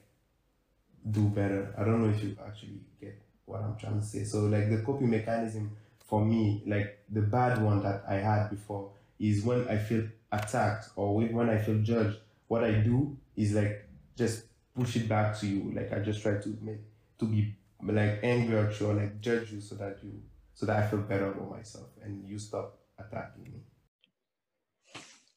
do 1.12 1.28
better. 1.30 1.74
I 1.78 1.84
don't 1.84 2.02
know 2.02 2.10
if 2.10 2.24
you 2.24 2.38
actually 2.46 2.82
get 3.00 3.22
what 3.46 3.62
I'm 3.62 3.76
trying 3.78 4.00
to 4.00 4.06
say. 4.06 4.24
So, 4.24 4.42
like, 4.46 4.70
the 4.70 4.82
coping 4.84 5.10
mechanism 5.10 5.76
for 6.06 6.24
me, 6.24 6.64
like, 6.66 7.00
the 7.10 7.22
bad 7.22 7.62
one 7.62 7.84
that 7.84 8.04
I 8.08 8.16
had 8.16 8.50
before 8.50 8.92
is 9.20 9.44
when 9.44 9.68
I 9.68 9.78
feel 9.78 10.08
attacked 10.34 10.90
or 10.96 11.16
when 11.16 11.50
I 11.50 11.58
feel 11.58 11.80
judged, 11.80 12.18
what 12.48 12.64
I 12.64 12.72
do 12.72 13.16
is 13.36 13.54
like 13.54 13.88
just 14.18 14.46
push 14.76 14.96
it 14.96 15.08
back 15.08 15.40
to 15.40 15.48
you. 15.48 15.72
Like 15.74 15.94
I 15.94 16.00
just 16.00 16.22
try 16.22 16.34
to 16.34 16.58
make 16.62 16.80
to 17.20 17.26
be 17.26 17.56
like 17.82 18.20
angry 18.24 18.58
at 18.58 18.80
you 18.80 18.88
or 18.88 18.94
like 18.94 19.22
judge 19.22 19.52
you 19.52 19.62
so 19.62 19.76
that 19.76 20.00
you 20.04 20.22
so 20.54 20.66
that 20.66 20.84
I 20.84 20.88
feel 20.88 21.00
better 21.00 21.32
about 21.32 21.50
myself 21.50 21.88
and 22.04 22.28
you 22.28 22.38
stop 22.38 22.80
attacking 23.00 23.44
me. 23.44 23.62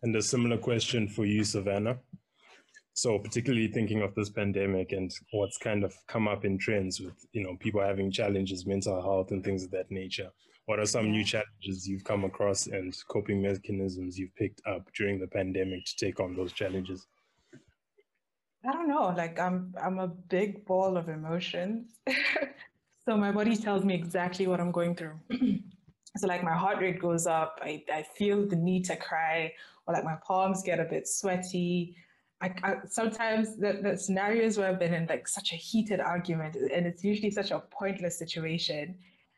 And 0.02 0.14
a 0.14 0.22
similar 0.22 0.58
question 0.58 1.08
for 1.08 1.24
you, 1.24 1.44
Savannah. 1.44 1.98
So 2.92 3.18
particularly 3.18 3.68
thinking 3.68 4.02
of 4.02 4.14
this 4.14 4.30
pandemic 4.30 4.92
and 4.92 5.10
what's 5.32 5.58
kind 5.58 5.84
of 5.84 5.94
come 6.06 6.26
up 6.28 6.44
in 6.44 6.56
trends 6.56 7.00
with, 7.00 7.14
you 7.32 7.42
know, 7.42 7.56
people 7.60 7.82
having 7.82 8.10
challenges, 8.10 8.66
mental 8.66 9.02
health 9.02 9.32
and 9.32 9.44
things 9.44 9.64
of 9.64 9.70
that 9.72 9.90
nature. 9.90 10.30
What 10.64 10.78
are 10.78 10.86
some 10.86 11.10
new 11.10 11.22
challenges 11.22 11.86
you've 11.86 12.04
come 12.04 12.24
across 12.24 12.66
and 12.66 12.96
coping 13.08 13.42
mechanisms 13.42 14.18
you've 14.18 14.34
picked 14.34 14.62
up 14.66 14.88
during 14.96 15.20
the 15.20 15.28
pandemic 15.28 15.84
to 15.84 15.96
take 15.96 16.20
on 16.20 16.34
those 16.34 16.52
challenges? 16.52 17.06
I 18.66 18.72
don't 18.72 18.88
know. 18.88 19.14
Like 19.16 19.38
I'm 19.38 19.74
I'm 19.80 19.98
a 19.98 20.08
big 20.08 20.64
ball 20.64 20.96
of 20.96 21.08
emotions. 21.08 21.98
so 23.04 23.16
my 23.16 23.30
body 23.30 23.56
tells 23.56 23.84
me 23.84 23.94
exactly 23.94 24.46
what 24.46 24.60
I'm 24.60 24.72
going 24.72 24.96
through. 24.96 25.20
so 26.16 26.26
like 26.26 26.42
my 26.42 26.54
heart 26.54 26.80
rate 26.80 27.00
goes 27.00 27.26
up, 27.26 27.60
I, 27.62 27.84
I 27.92 28.02
feel 28.02 28.48
the 28.48 28.56
need 28.56 28.86
to 28.86 28.96
cry, 28.96 29.52
or 29.86 29.94
like 29.94 30.04
my 30.04 30.16
palms 30.26 30.62
get 30.62 30.80
a 30.80 30.84
bit 30.84 31.08
sweaty. 31.08 31.96
I, 32.40 32.52
I, 32.62 32.74
sometimes 32.86 33.56
the, 33.56 33.80
the 33.82 33.96
scenarios 33.96 34.58
where 34.58 34.68
I've 34.68 34.78
been 34.78 34.92
in 34.92 35.06
like 35.06 35.26
such 35.26 35.52
a 35.52 35.56
heated 35.56 36.00
argument 36.00 36.56
and 36.56 36.86
it's 36.86 37.02
usually 37.02 37.30
such 37.30 37.50
a 37.50 37.62
pointless 37.70 38.18
situation 38.18 38.96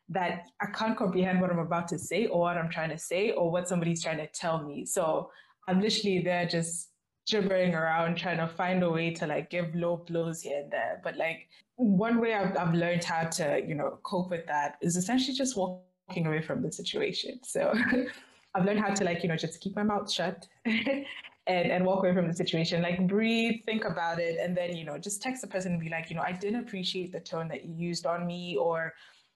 that 0.09 0.47
I 0.59 0.65
can't 0.67 0.97
comprehend 0.97 1.39
what 1.39 1.51
I'm 1.51 1.59
about 1.59 1.87
to 1.89 1.99
say 1.99 2.25
or 2.27 2.41
what 2.41 2.57
I'm 2.57 2.69
trying 2.69 2.89
to 2.89 2.97
say 2.97 3.31
or 3.31 3.51
what 3.51 3.67
somebody's 3.67 4.03
trying 4.03 4.17
to 4.17 4.27
tell 4.27 4.63
me. 4.63 4.85
So 4.85 5.29
I'm 5.67 5.79
literally 5.79 6.21
there 6.21 6.47
just 6.47 6.89
gibbering 7.27 7.75
around 7.75 8.17
trying 8.17 8.37
to 8.37 8.47
find 8.47 8.81
a 8.83 8.89
way 8.89 9.11
to 9.13 9.27
like 9.27 9.51
give 9.51 9.73
low 9.75 9.97
blows 10.07 10.41
here 10.41 10.61
and 10.61 10.71
there. 10.71 10.99
But 11.03 11.15
like 11.15 11.47
one 11.75 12.19
way 12.19 12.33
I've, 12.33 12.57
I've 12.57 12.73
learned 12.73 13.03
how 13.03 13.25
to, 13.25 13.61
you 13.65 13.75
know, 13.75 13.99
cope 14.03 14.31
with 14.31 14.47
that 14.47 14.77
is 14.81 14.95
essentially 14.95 15.37
just 15.37 15.55
walking 15.55 16.25
away 16.25 16.41
from 16.41 16.63
the 16.63 16.71
situation. 16.71 17.39
So 17.43 17.73
I've 18.55 18.65
learned 18.65 18.79
how 18.79 18.93
to 18.93 19.03
like, 19.03 19.23
you 19.23 19.29
know, 19.29 19.35
just 19.35 19.61
keep 19.61 19.75
my 19.75 19.83
mouth 19.83 20.11
shut 20.11 20.47
and, 20.65 21.05
and 21.47 21.85
walk 21.85 21.99
away 21.99 22.13
from 22.13 22.27
the 22.27 22.33
situation. 22.33 22.81
Like 22.81 23.07
breathe, 23.07 23.61
think 23.65 23.85
about 23.85 24.19
it, 24.19 24.37
and 24.39 24.55
then, 24.55 24.75
you 24.75 24.85
know, 24.85 24.97
just 24.97 25.21
text 25.21 25.41
the 25.41 25.47
person 25.47 25.73
and 25.73 25.81
be 25.81 25.89
like, 25.89 26.09
you 26.09 26.15
know, 26.15 26.23
I 26.23 26.31
didn't 26.31 26.61
appreciate 26.61 27.11
the 27.11 27.19
tone 27.19 27.47
that 27.49 27.65
you 27.65 27.73
used 27.75 28.05
on 28.05 28.25
me 28.25 28.57
or, 28.57 28.93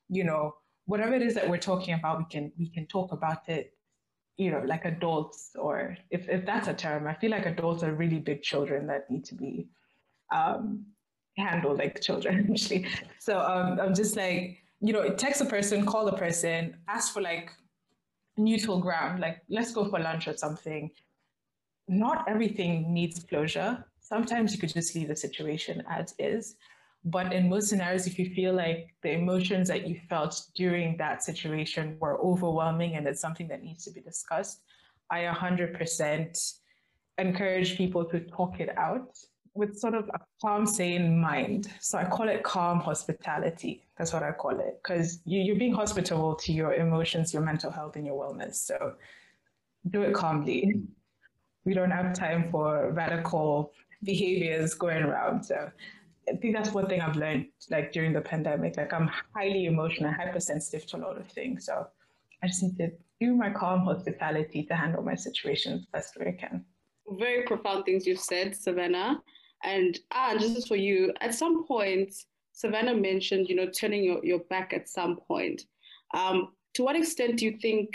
you 0.10 0.23
know, 0.23 0.56
whatever 0.86 1.13
it 1.13 1.21
is 1.21 1.34
that 1.36 1.49
we're 1.49 1.58
talking 1.58 1.93
about, 1.93 2.17
we 2.17 2.26
can 2.26 2.52
we 2.58 2.69
can 2.69 2.86
talk 2.88 3.12
about 3.12 3.47
it, 3.47 3.73
you 4.38 4.52
know, 4.52 4.62
like 4.65 4.86
adults, 4.86 5.52
or 5.56 5.97
if 6.10 6.28
if 6.28 6.45
that's 6.45 6.67
a 6.67 6.73
term, 6.73 7.08
I 7.08 7.13
feel 7.13 7.32
like 7.32 7.45
adults 7.45 7.84
are 7.84 7.93
really 7.93 8.19
big 8.19 8.41
children 8.41 8.88
that 8.88 9.10
need 9.10 9.26
to 9.26 9.36
be 9.36 9.67
um, 10.34 10.86
handled 11.38 11.78
like 11.78 12.02
children 12.02 12.49
actually. 12.52 12.88
So 13.19 13.39
um, 13.39 13.80
I'm 13.80 13.93
just 13.93 14.15
like, 14.15 14.58
you 14.82 14.93
know, 14.93 15.10
text 15.10 15.41
a 15.41 15.45
person, 15.45 15.86
call 15.86 16.08
a 16.08 16.17
person, 16.17 16.78
ask 16.88 17.13
for 17.13 17.21
like 17.21 17.52
neutral 18.37 18.79
ground, 18.79 19.19
like 19.19 19.41
let's 19.49 19.71
go 19.71 19.85
for 19.85 19.99
lunch 19.99 20.27
or 20.27 20.37
something. 20.37 20.91
Not 21.87 22.25
everything 22.27 22.93
needs 22.93 23.23
closure. 23.23 23.85
Sometimes 23.99 24.53
you 24.53 24.59
could 24.59 24.73
just 24.73 24.95
leave 24.95 25.07
the 25.07 25.15
situation 25.15 25.83
as 25.89 26.13
is. 26.19 26.55
But 27.05 27.33
in 27.33 27.49
most 27.49 27.67
scenarios, 27.67 28.07
if 28.07 28.17
you 28.17 28.33
feel 28.33 28.53
like 28.53 28.95
the 29.01 29.11
emotions 29.11 29.67
that 29.67 29.87
you 29.87 29.99
felt 30.09 30.41
during 30.55 30.95
that 30.97 31.21
situation 31.21 31.97
were 31.99 32.17
overwhelming 32.21 32.95
and 32.95 33.05
it's 33.05 33.19
something 33.19 33.49
that 33.49 33.61
needs 33.61 33.83
to 33.83 33.91
be 33.91 33.99
discussed, 33.99 34.61
I 35.09 35.23
100% 35.23 36.53
encourage 37.17 37.77
people 37.77 38.05
to 38.05 38.21
talk 38.21 38.61
it 38.61 38.75
out 38.77 39.17
with 39.55 39.77
sort 39.77 39.93
of 39.93 40.09
a 40.13 40.19
calm, 40.41 40.65
sane 40.65 41.19
mind. 41.19 41.71
So 41.79 41.97
I 41.97 42.05
call 42.05 42.27
it 42.27 42.43
calm 42.43 42.79
hospitality. 42.79 43.85
That's 43.97 44.11
what 44.13 44.23
I 44.23 44.31
call 44.31 44.59
it. 44.59 44.79
Because 44.81 45.19
you, 45.25 45.53
are 45.53 45.57
being 45.57 45.73
hospitable 45.73 46.35
to 46.35 46.53
your 46.53 46.73
emotions, 46.73 47.33
your 47.33 47.43
mental 47.43 47.71
health, 47.71 47.95
and 47.95 48.05
your 48.05 48.15
wellness. 48.15 48.55
So 48.55 48.95
do 49.89 50.01
it 50.01 50.13
calmly. 50.13 50.81
We 51.65 51.73
don't 51.73 51.91
have 51.91 52.13
time 52.13 52.49
for 52.51 52.91
radical 52.91 53.71
behaviors 54.03 54.73
going 54.73 55.03
around. 55.03 55.43
So 55.43 55.69
I 56.27 56.35
think 56.35 56.55
that's 56.55 56.71
one 56.71 56.87
thing 56.87 57.01
I've 57.01 57.15
learned 57.15 57.47
like 57.69 57.91
during 57.91 58.13
the 58.13 58.21
pandemic. 58.21 58.77
Like 58.77 58.93
I'm 58.93 59.09
highly 59.35 59.65
emotional, 59.65 60.11
hypersensitive 60.11 60.87
to 60.87 60.97
a 60.97 60.99
lot 60.99 61.17
of 61.17 61.27
things. 61.27 61.65
So 61.65 61.87
I 62.41 62.47
just 62.47 62.63
need 62.63 62.77
to 62.77 62.91
do 63.19 63.35
my 63.35 63.49
calm 63.49 63.81
hospitality 63.81 64.63
to 64.63 64.75
handle 64.75 65.03
my 65.03 65.15
situations 65.15 65.85
best 65.93 66.17
way 66.17 66.35
I 66.37 66.41
can. 66.41 66.65
Very 67.19 67.43
profound 67.43 67.85
things 67.85 68.07
you've 68.07 68.19
said, 68.19 68.55
Savannah. 68.55 69.21
And 69.63 69.97
ah, 70.12 70.36
just 70.38 70.67
for 70.67 70.76
you, 70.76 71.13
at 71.21 71.34
some 71.34 71.65
point, 71.65 72.13
Savannah 72.52 72.95
mentioned, 72.95 73.47
you 73.49 73.56
know, 73.56 73.69
turning 73.69 74.04
your, 74.04 74.23
your 74.23 74.39
back 74.39 74.73
at 74.73 74.89
some 74.89 75.17
point. 75.17 75.63
Um, 76.13 76.49
to 76.76 76.84
what 76.84 76.95
extent 76.95 77.38
do 77.38 77.45
you 77.45 77.58
think 77.58 77.89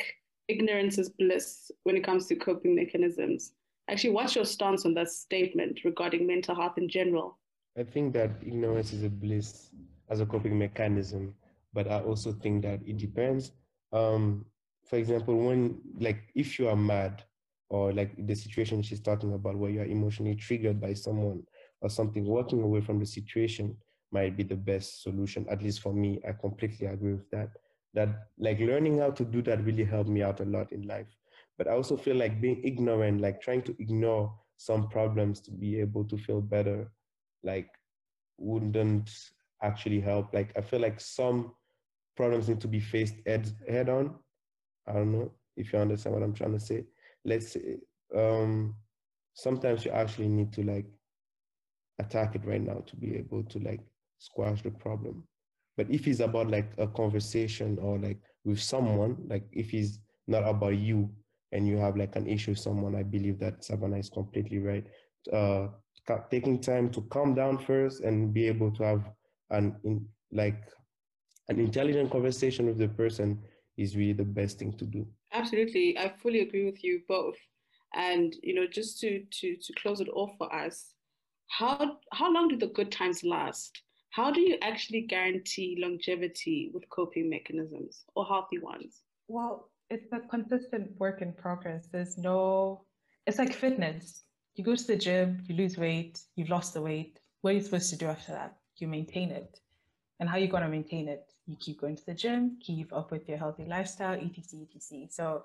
ignorance 0.48 0.98
is 0.98 1.10
bliss 1.10 1.70
when 1.84 1.96
it 1.96 2.04
comes 2.04 2.26
to 2.26 2.36
coping 2.36 2.74
mechanisms? 2.74 3.52
Actually, 3.88 4.10
what's 4.10 4.34
your 4.34 4.44
stance 4.44 4.84
on 4.84 4.94
that 4.94 5.08
statement 5.08 5.80
regarding 5.84 6.26
mental 6.26 6.54
health 6.54 6.78
in 6.78 6.88
general? 6.88 7.38
I 7.78 7.84
think 7.84 8.12
that 8.14 8.30
ignorance 8.42 8.92
is 8.92 9.04
a 9.04 9.08
bliss 9.08 9.70
as 10.10 10.20
a 10.20 10.26
coping 10.26 10.58
mechanism, 10.58 11.34
but 11.72 11.88
I 11.88 12.00
also 12.00 12.32
think 12.32 12.62
that 12.62 12.80
it 12.86 12.98
depends. 12.98 13.52
Um, 13.92 14.44
for 14.84 14.96
example, 14.96 15.36
when 15.36 15.78
like 16.00 16.24
if 16.34 16.58
you 16.58 16.68
are 16.68 16.76
mad 16.76 17.22
or 17.68 17.92
like 17.92 18.14
the 18.26 18.34
situation 18.34 18.82
she's 18.82 19.00
talking 19.00 19.34
about 19.34 19.56
where 19.56 19.70
you 19.70 19.80
are 19.80 19.86
emotionally 19.86 20.34
triggered 20.34 20.80
by 20.80 20.94
someone 20.94 21.42
or 21.80 21.88
something, 21.90 22.24
walking 22.24 22.62
away 22.62 22.80
from 22.80 22.98
the 22.98 23.06
situation 23.06 23.76
might 24.10 24.36
be 24.36 24.42
the 24.42 24.56
best 24.56 25.02
solution. 25.02 25.46
At 25.50 25.62
least 25.62 25.80
for 25.80 25.92
me, 25.92 26.20
I 26.26 26.32
completely 26.32 26.86
agree 26.86 27.12
with 27.14 27.30
that. 27.30 27.50
That 27.94 28.08
like 28.38 28.58
learning 28.60 28.98
how 28.98 29.10
to 29.12 29.24
do 29.24 29.42
that 29.42 29.64
really 29.64 29.84
helped 29.84 30.10
me 30.10 30.22
out 30.22 30.40
a 30.40 30.44
lot 30.44 30.72
in 30.72 30.82
life. 30.82 31.08
But 31.56 31.68
I 31.68 31.72
also 31.72 31.96
feel 31.96 32.16
like 32.16 32.40
being 32.40 32.62
ignorant, 32.64 33.20
like 33.20 33.40
trying 33.40 33.62
to 33.62 33.76
ignore 33.80 34.32
some 34.56 34.88
problems 34.88 35.40
to 35.40 35.50
be 35.50 35.80
able 35.80 36.04
to 36.04 36.16
feel 36.16 36.40
better 36.40 36.90
like 37.42 37.68
wouldn't 38.38 39.10
actually 39.62 40.00
help. 40.00 40.32
Like 40.34 40.52
I 40.56 40.60
feel 40.60 40.80
like 40.80 41.00
some 41.00 41.52
problems 42.16 42.48
need 42.48 42.60
to 42.60 42.68
be 42.68 42.80
faced 42.80 43.14
head 43.26 43.50
head 43.68 43.88
on. 43.88 44.14
I 44.86 44.92
don't 44.94 45.12
know 45.12 45.32
if 45.56 45.72
you 45.72 45.78
understand 45.78 46.14
what 46.14 46.22
I'm 46.22 46.34
trying 46.34 46.52
to 46.52 46.60
say. 46.60 46.84
Let's 47.24 47.52
say 47.52 47.78
um, 48.14 48.74
sometimes 49.34 49.84
you 49.84 49.90
actually 49.90 50.28
need 50.28 50.52
to 50.54 50.62
like 50.62 50.86
attack 51.98 52.34
it 52.34 52.44
right 52.44 52.60
now 52.60 52.82
to 52.86 52.96
be 52.96 53.16
able 53.16 53.42
to 53.44 53.58
like 53.60 53.80
squash 54.18 54.62
the 54.62 54.70
problem. 54.70 55.24
But 55.76 55.90
if 55.90 56.06
it's 56.06 56.20
about 56.20 56.50
like 56.50 56.72
a 56.78 56.86
conversation 56.86 57.78
or 57.80 57.98
like 57.98 58.18
with 58.44 58.60
someone, 58.60 59.16
like 59.28 59.46
if 59.52 59.72
it's 59.74 59.98
not 60.26 60.42
about 60.42 60.76
you 60.76 61.10
and 61.52 61.66
you 61.66 61.76
have 61.78 61.96
like 61.96 62.16
an 62.16 62.26
issue 62.26 62.52
with 62.52 62.58
someone, 62.58 62.94
I 62.94 63.02
believe 63.02 63.38
that 63.38 63.64
Savannah 63.64 63.98
is 63.98 64.10
completely 64.10 64.58
right. 64.58 64.86
Uh, 65.32 65.68
taking 66.30 66.60
time 66.60 66.90
to 66.90 67.02
calm 67.02 67.34
down 67.34 67.58
first 67.58 68.02
and 68.02 68.32
be 68.32 68.46
able 68.46 68.70
to 68.72 68.82
have 68.82 69.10
an 69.50 69.76
in, 69.84 70.06
like 70.32 70.64
an 71.48 71.58
intelligent 71.58 72.10
conversation 72.10 72.66
with 72.66 72.78
the 72.78 72.88
person 72.88 73.38
is 73.76 73.96
really 73.96 74.12
the 74.12 74.24
best 74.24 74.58
thing 74.58 74.72
to 74.72 74.84
do 74.84 75.06
absolutely 75.32 75.96
i 75.98 76.08
fully 76.08 76.40
agree 76.40 76.64
with 76.64 76.82
you 76.82 77.00
both 77.08 77.36
and 77.94 78.36
you 78.42 78.54
know 78.54 78.66
just 78.66 78.98
to 79.00 79.22
to 79.30 79.56
to 79.56 79.72
close 79.74 80.00
it 80.00 80.08
off 80.14 80.30
for 80.38 80.52
us 80.54 80.94
how 81.48 81.98
how 82.12 82.32
long 82.32 82.48
do 82.48 82.56
the 82.56 82.68
good 82.68 82.92
times 82.92 83.24
last 83.24 83.82
how 84.10 84.30
do 84.30 84.40
you 84.40 84.56
actually 84.62 85.02
guarantee 85.02 85.78
longevity 85.80 86.70
with 86.72 86.88
coping 86.90 87.28
mechanisms 87.28 88.04
or 88.14 88.24
healthy 88.26 88.58
ones 88.58 89.02
well 89.28 89.70
it's 89.90 90.12
a 90.12 90.20
consistent 90.20 90.90
work 90.98 91.22
in 91.22 91.32
progress. 91.32 91.88
There's 91.90 92.18
no, 92.18 92.82
it's 93.26 93.38
like 93.38 93.52
fitness. 93.52 94.24
You 94.54 94.64
go 94.64 94.74
to 94.74 94.86
the 94.86 94.96
gym, 94.96 95.42
you 95.46 95.54
lose 95.54 95.78
weight, 95.78 96.20
you've 96.36 96.50
lost 96.50 96.74
the 96.74 96.82
weight. 96.82 97.20
What 97.40 97.50
are 97.50 97.54
you 97.54 97.62
supposed 97.62 97.90
to 97.90 97.96
do 97.96 98.06
after 98.06 98.32
that? 98.32 98.56
You 98.76 98.88
maintain 98.88 99.30
it. 99.30 99.60
And 100.20 100.28
how 100.28 100.36
are 100.36 100.40
you 100.40 100.48
going 100.48 100.64
to 100.64 100.68
maintain 100.68 101.08
it? 101.08 101.32
You 101.46 101.56
keep 101.56 101.80
going 101.80 101.96
to 101.96 102.04
the 102.04 102.14
gym, 102.14 102.58
keep 102.60 102.92
up 102.92 103.10
with 103.10 103.28
your 103.28 103.38
healthy 103.38 103.64
lifestyle, 103.64 104.14
etc., 104.14 104.66
etc. 104.74 105.06
So 105.10 105.44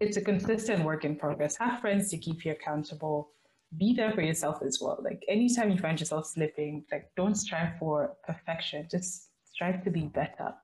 it's 0.00 0.16
a 0.16 0.20
consistent 0.20 0.84
work 0.84 1.04
in 1.04 1.16
progress. 1.16 1.56
Have 1.56 1.80
friends 1.80 2.10
to 2.10 2.18
keep 2.18 2.44
you 2.44 2.52
accountable. 2.52 3.30
Be 3.76 3.94
there 3.94 4.12
for 4.12 4.22
yourself 4.22 4.62
as 4.62 4.78
well. 4.80 4.98
Like 5.02 5.24
anytime 5.28 5.70
you 5.70 5.78
find 5.78 5.98
yourself 6.00 6.26
slipping, 6.26 6.84
like 6.90 7.10
don't 7.16 7.34
strive 7.34 7.78
for 7.78 8.16
perfection. 8.26 8.88
Just 8.90 9.28
strive 9.44 9.84
to 9.84 9.90
be 9.90 10.06
better. 10.06 10.54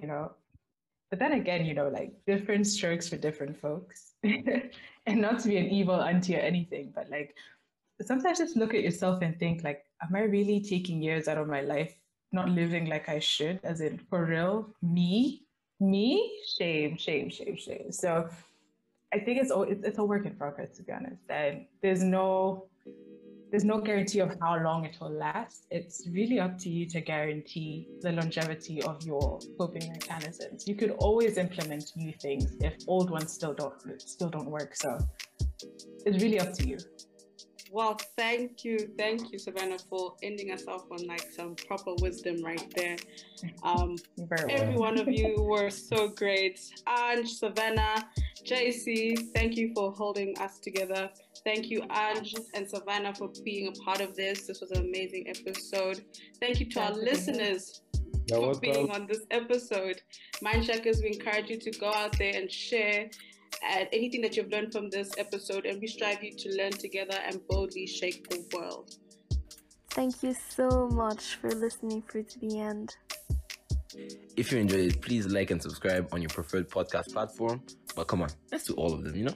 You 0.00 0.06
know, 0.08 0.32
but 1.10 1.18
then 1.18 1.32
again, 1.32 1.64
you 1.64 1.74
know, 1.74 1.88
like 1.88 2.12
different 2.26 2.66
strokes 2.66 3.08
for 3.08 3.16
different 3.16 3.56
folks. 3.56 4.14
and 4.22 5.20
not 5.20 5.40
to 5.40 5.48
be 5.48 5.56
an 5.56 5.70
evil 5.70 6.00
auntie 6.00 6.36
or 6.36 6.40
anything, 6.40 6.92
but 6.94 7.08
like 7.10 7.34
sometimes 8.02 8.38
just 8.38 8.56
look 8.56 8.74
at 8.74 8.82
yourself 8.82 9.22
and 9.22 9.38
think 9.38 9.62
like, 9.62 9.84
am 10.02 10.14
I 10.14 10.22
really 10.22 10.60
taking 10.60 11.02
years 11.02 11.28
out 11.28 11.38
of 11.38 11.48
my 11.48 11.60
life 11.60 11.96
not 12.32 12.48
living 12.48 12.86
like 12.86 13.08
I 13.08 13.20
should? 13.20 13.60
As 13.62 13.80
in 13.80 13.98
for 14.10 14.24
real, 14.24 14.68
me, 14.82 15.46
me, 15.80 16.40
shame, 16.58 16.96
shame, 16.96 17.30
shame, 17.30 17.56
shame. 17.56 17.92
So 17.92 18.28
I 19.16 19.20
think 19.24 19.40
it's 19.40 19.52
it's 19.86 19.98
a 19.98 20.04
work 20.04 20.26
in 20.26 20.34
progress 20.36 20.76
to 20.76 20.82
be 20.82 20.92
honest. 20.92 21.22
And 21.30 21.66
there's 21.82 22.02
no 22.02 22.66
there's 23.50 23.64
no 23.64 23.78
guarantee 23.80 24.20
of 24.20 24.36
how 24.42 24.62
long 24.62 24.84
it 24.84 24.96
will 25.00 25.16
last. 25.26 25.66
It's 25.70 26.06
really 26.12 26.38
up 26.38 26.58
to 26.58 26.68
you 26.68 26.84
to 26.90 27.00
guarantee 27.00 27.88
the 28.02 28.12
longevity 28.12 28.82
of 28.82 29.02
your 29.02 29.40
coping 29.58 29.88
mechanisms. 29.90 30.68
You 30.68 30.74
could 30.74 30.90
always 30.98 31.38
implement 31.38 31.92
new 31.96 32.12
things 32.20 32.56
if 32.60 32.74
old 32.86 33.08
ones 33.10 33.32
still 33.32 33.54
don't 33.54 33.74
still 34.00 34.28
don't 34.28 34.50
work. 34.50 34.76
So 34.76 34.98
it's 36.04 36.22
really 36.22 36.38
up 36.38 36.52
to 36.54 36.68
you. 36.68 36.78
Well, 37.70 37.98
thank 38.16 38.64
you, 38.64 38.78
thank 38.96 39.32
you, 39.32 39.38
Savannah, 39.38 39.78
for 39.90 40.14
ending 40.22 40.52
us 40.52 40.66
off 40.66 40.84
on 40.90 41.06
like 41.06 41.32
some 41.32 41.54
proper 41.54 41.94
wisdom 42.00 42.42
right 42.42 42.72
there. 42.76 42.96
Um, 43.62 43.96
every 44.48 44.76
one 44.76 44.98
of 44.98 45.08
you 45.08 45.36
were 45.38 45.70
so 45.70 46.08
great. 46.08 46.60
Ange, 46.86 47.32
Savannah, 47.32 48.08
JC, 48.44 49.32
thank 49.34 49.56
you 49.56 49.72
for 49.74 49.92
holding 49.92 50.38
us 50.38 50.58
together. 50.58 51.10
Thank 51.44 51.70
you, 51.70 51.82
Ange 51.90 52.34
and 52.54 52.68
Savannah, 52.68 53.14
for 53.14 53.30
being 53.44 53.68
a 53.68 53.72
part 53.72 54.00
of 54.00 54.14
this. 54.14 54.46
This 54.46 54.60
was 54.60 54.70
an 54.70 54.84
amazing 54.84 55.28
episode. 55.28 56.04
Thank 56.40 56.60
you 56.60 56.66
to 56.70 56.80
our 56.80 56.92
listeners 56.92 57.82
for 58.28 58.54
being 58.54 58.90
on 58.90 59.06
this 59.06 59.22
episode. 59.30 60.02
Mindshackers, 60.42 61.02
we 61.02 61.14
encourage 61.14 61.50
you 61.50 61.58
to 61.58 61.70
go 61.78 61.92
out 61.92 62.16
there 62.18 62.32
and 62.34 62.50
share 62.50 63.10
and 63.64 63.88
anything 63.92 64.20
that 64.22 64.36
you've 64.36 64.50
learned 64.50 64.72
from 64.72 64.90
this 64.90 65.10
episode, 65.18 65.66
and 65.66 65.80
we 65.80 65.86
strive 65.86 66.22
you 66.22 66.32
to 66.36 66.56
learn 66.56 66.72
together 66.72 67.18
and 67.26 67.40
boldly 67.48 67.86
shake 67.86 68.28
the 68.28 68.44
world. 68.54 68.96
Thank 69.90 70.22
you 70.22 70.34
so 70.34 70.88
much 70.92 71.36
for 71.36 71.50
listening 71.50 72.02
through 72.02 72.24
to 72.24 72.38
the 72.38 72.60
end. 72.60 72.96
If 74.36 74.52
you 74.52 74.58
enjoyed 74.58 74.80
it, 74.80 75.00
please 75.00 75.26
like 75.26 75.50
and 75.50 75.62
subscribe 75.62 76.08
on 76.12 76.20
your 76.20 76.28
preferred 76.28 76.68
podcast 76.68 77.12
platform. 77.12 77.62
But 77.94 78.08
come 78.08 78.22
on, 78.22 78.28
let's 78.52 78.64
do 78.64 78.74
all 78.74 78.92
of 78.92 79.02
them, 79.04 79.16
you 79.16 79.24
know? 79.24 79.34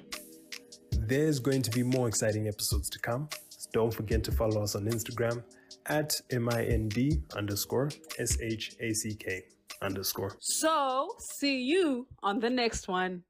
There's 0.93 1.39
going 1.39 1.63
to 1.63 1.71
be 1.71 1.83
more 1.83 2.09
exciting 2.09 2.47
episodes 2.47 2.91
to 2.91 2.99
come. 2.99 3.29
So 3.49 3.71
don't 3.73 3.93
forget 3.93 4.23
to 4.25 4.33
follow 4.33 4.63
us 4.63 4.75
on 4.75 4.85
Instagram 4.85 5.43
at 5.87 6.21
MIND 6.31 7.25
underscore 7.35 7.91
S 8.19 8.39
H 8.41 8.77
A 8.81 8.93
C 8.93 9.15
K 9.15 9.45
underscore. 9.81 10.37
So, 10.41 11.15
see 11.19 11.63
you 11.63 12.07
on 12.23 12.39
the 12.39 12.51
next 12.51 12.87
one. 12.87 13.23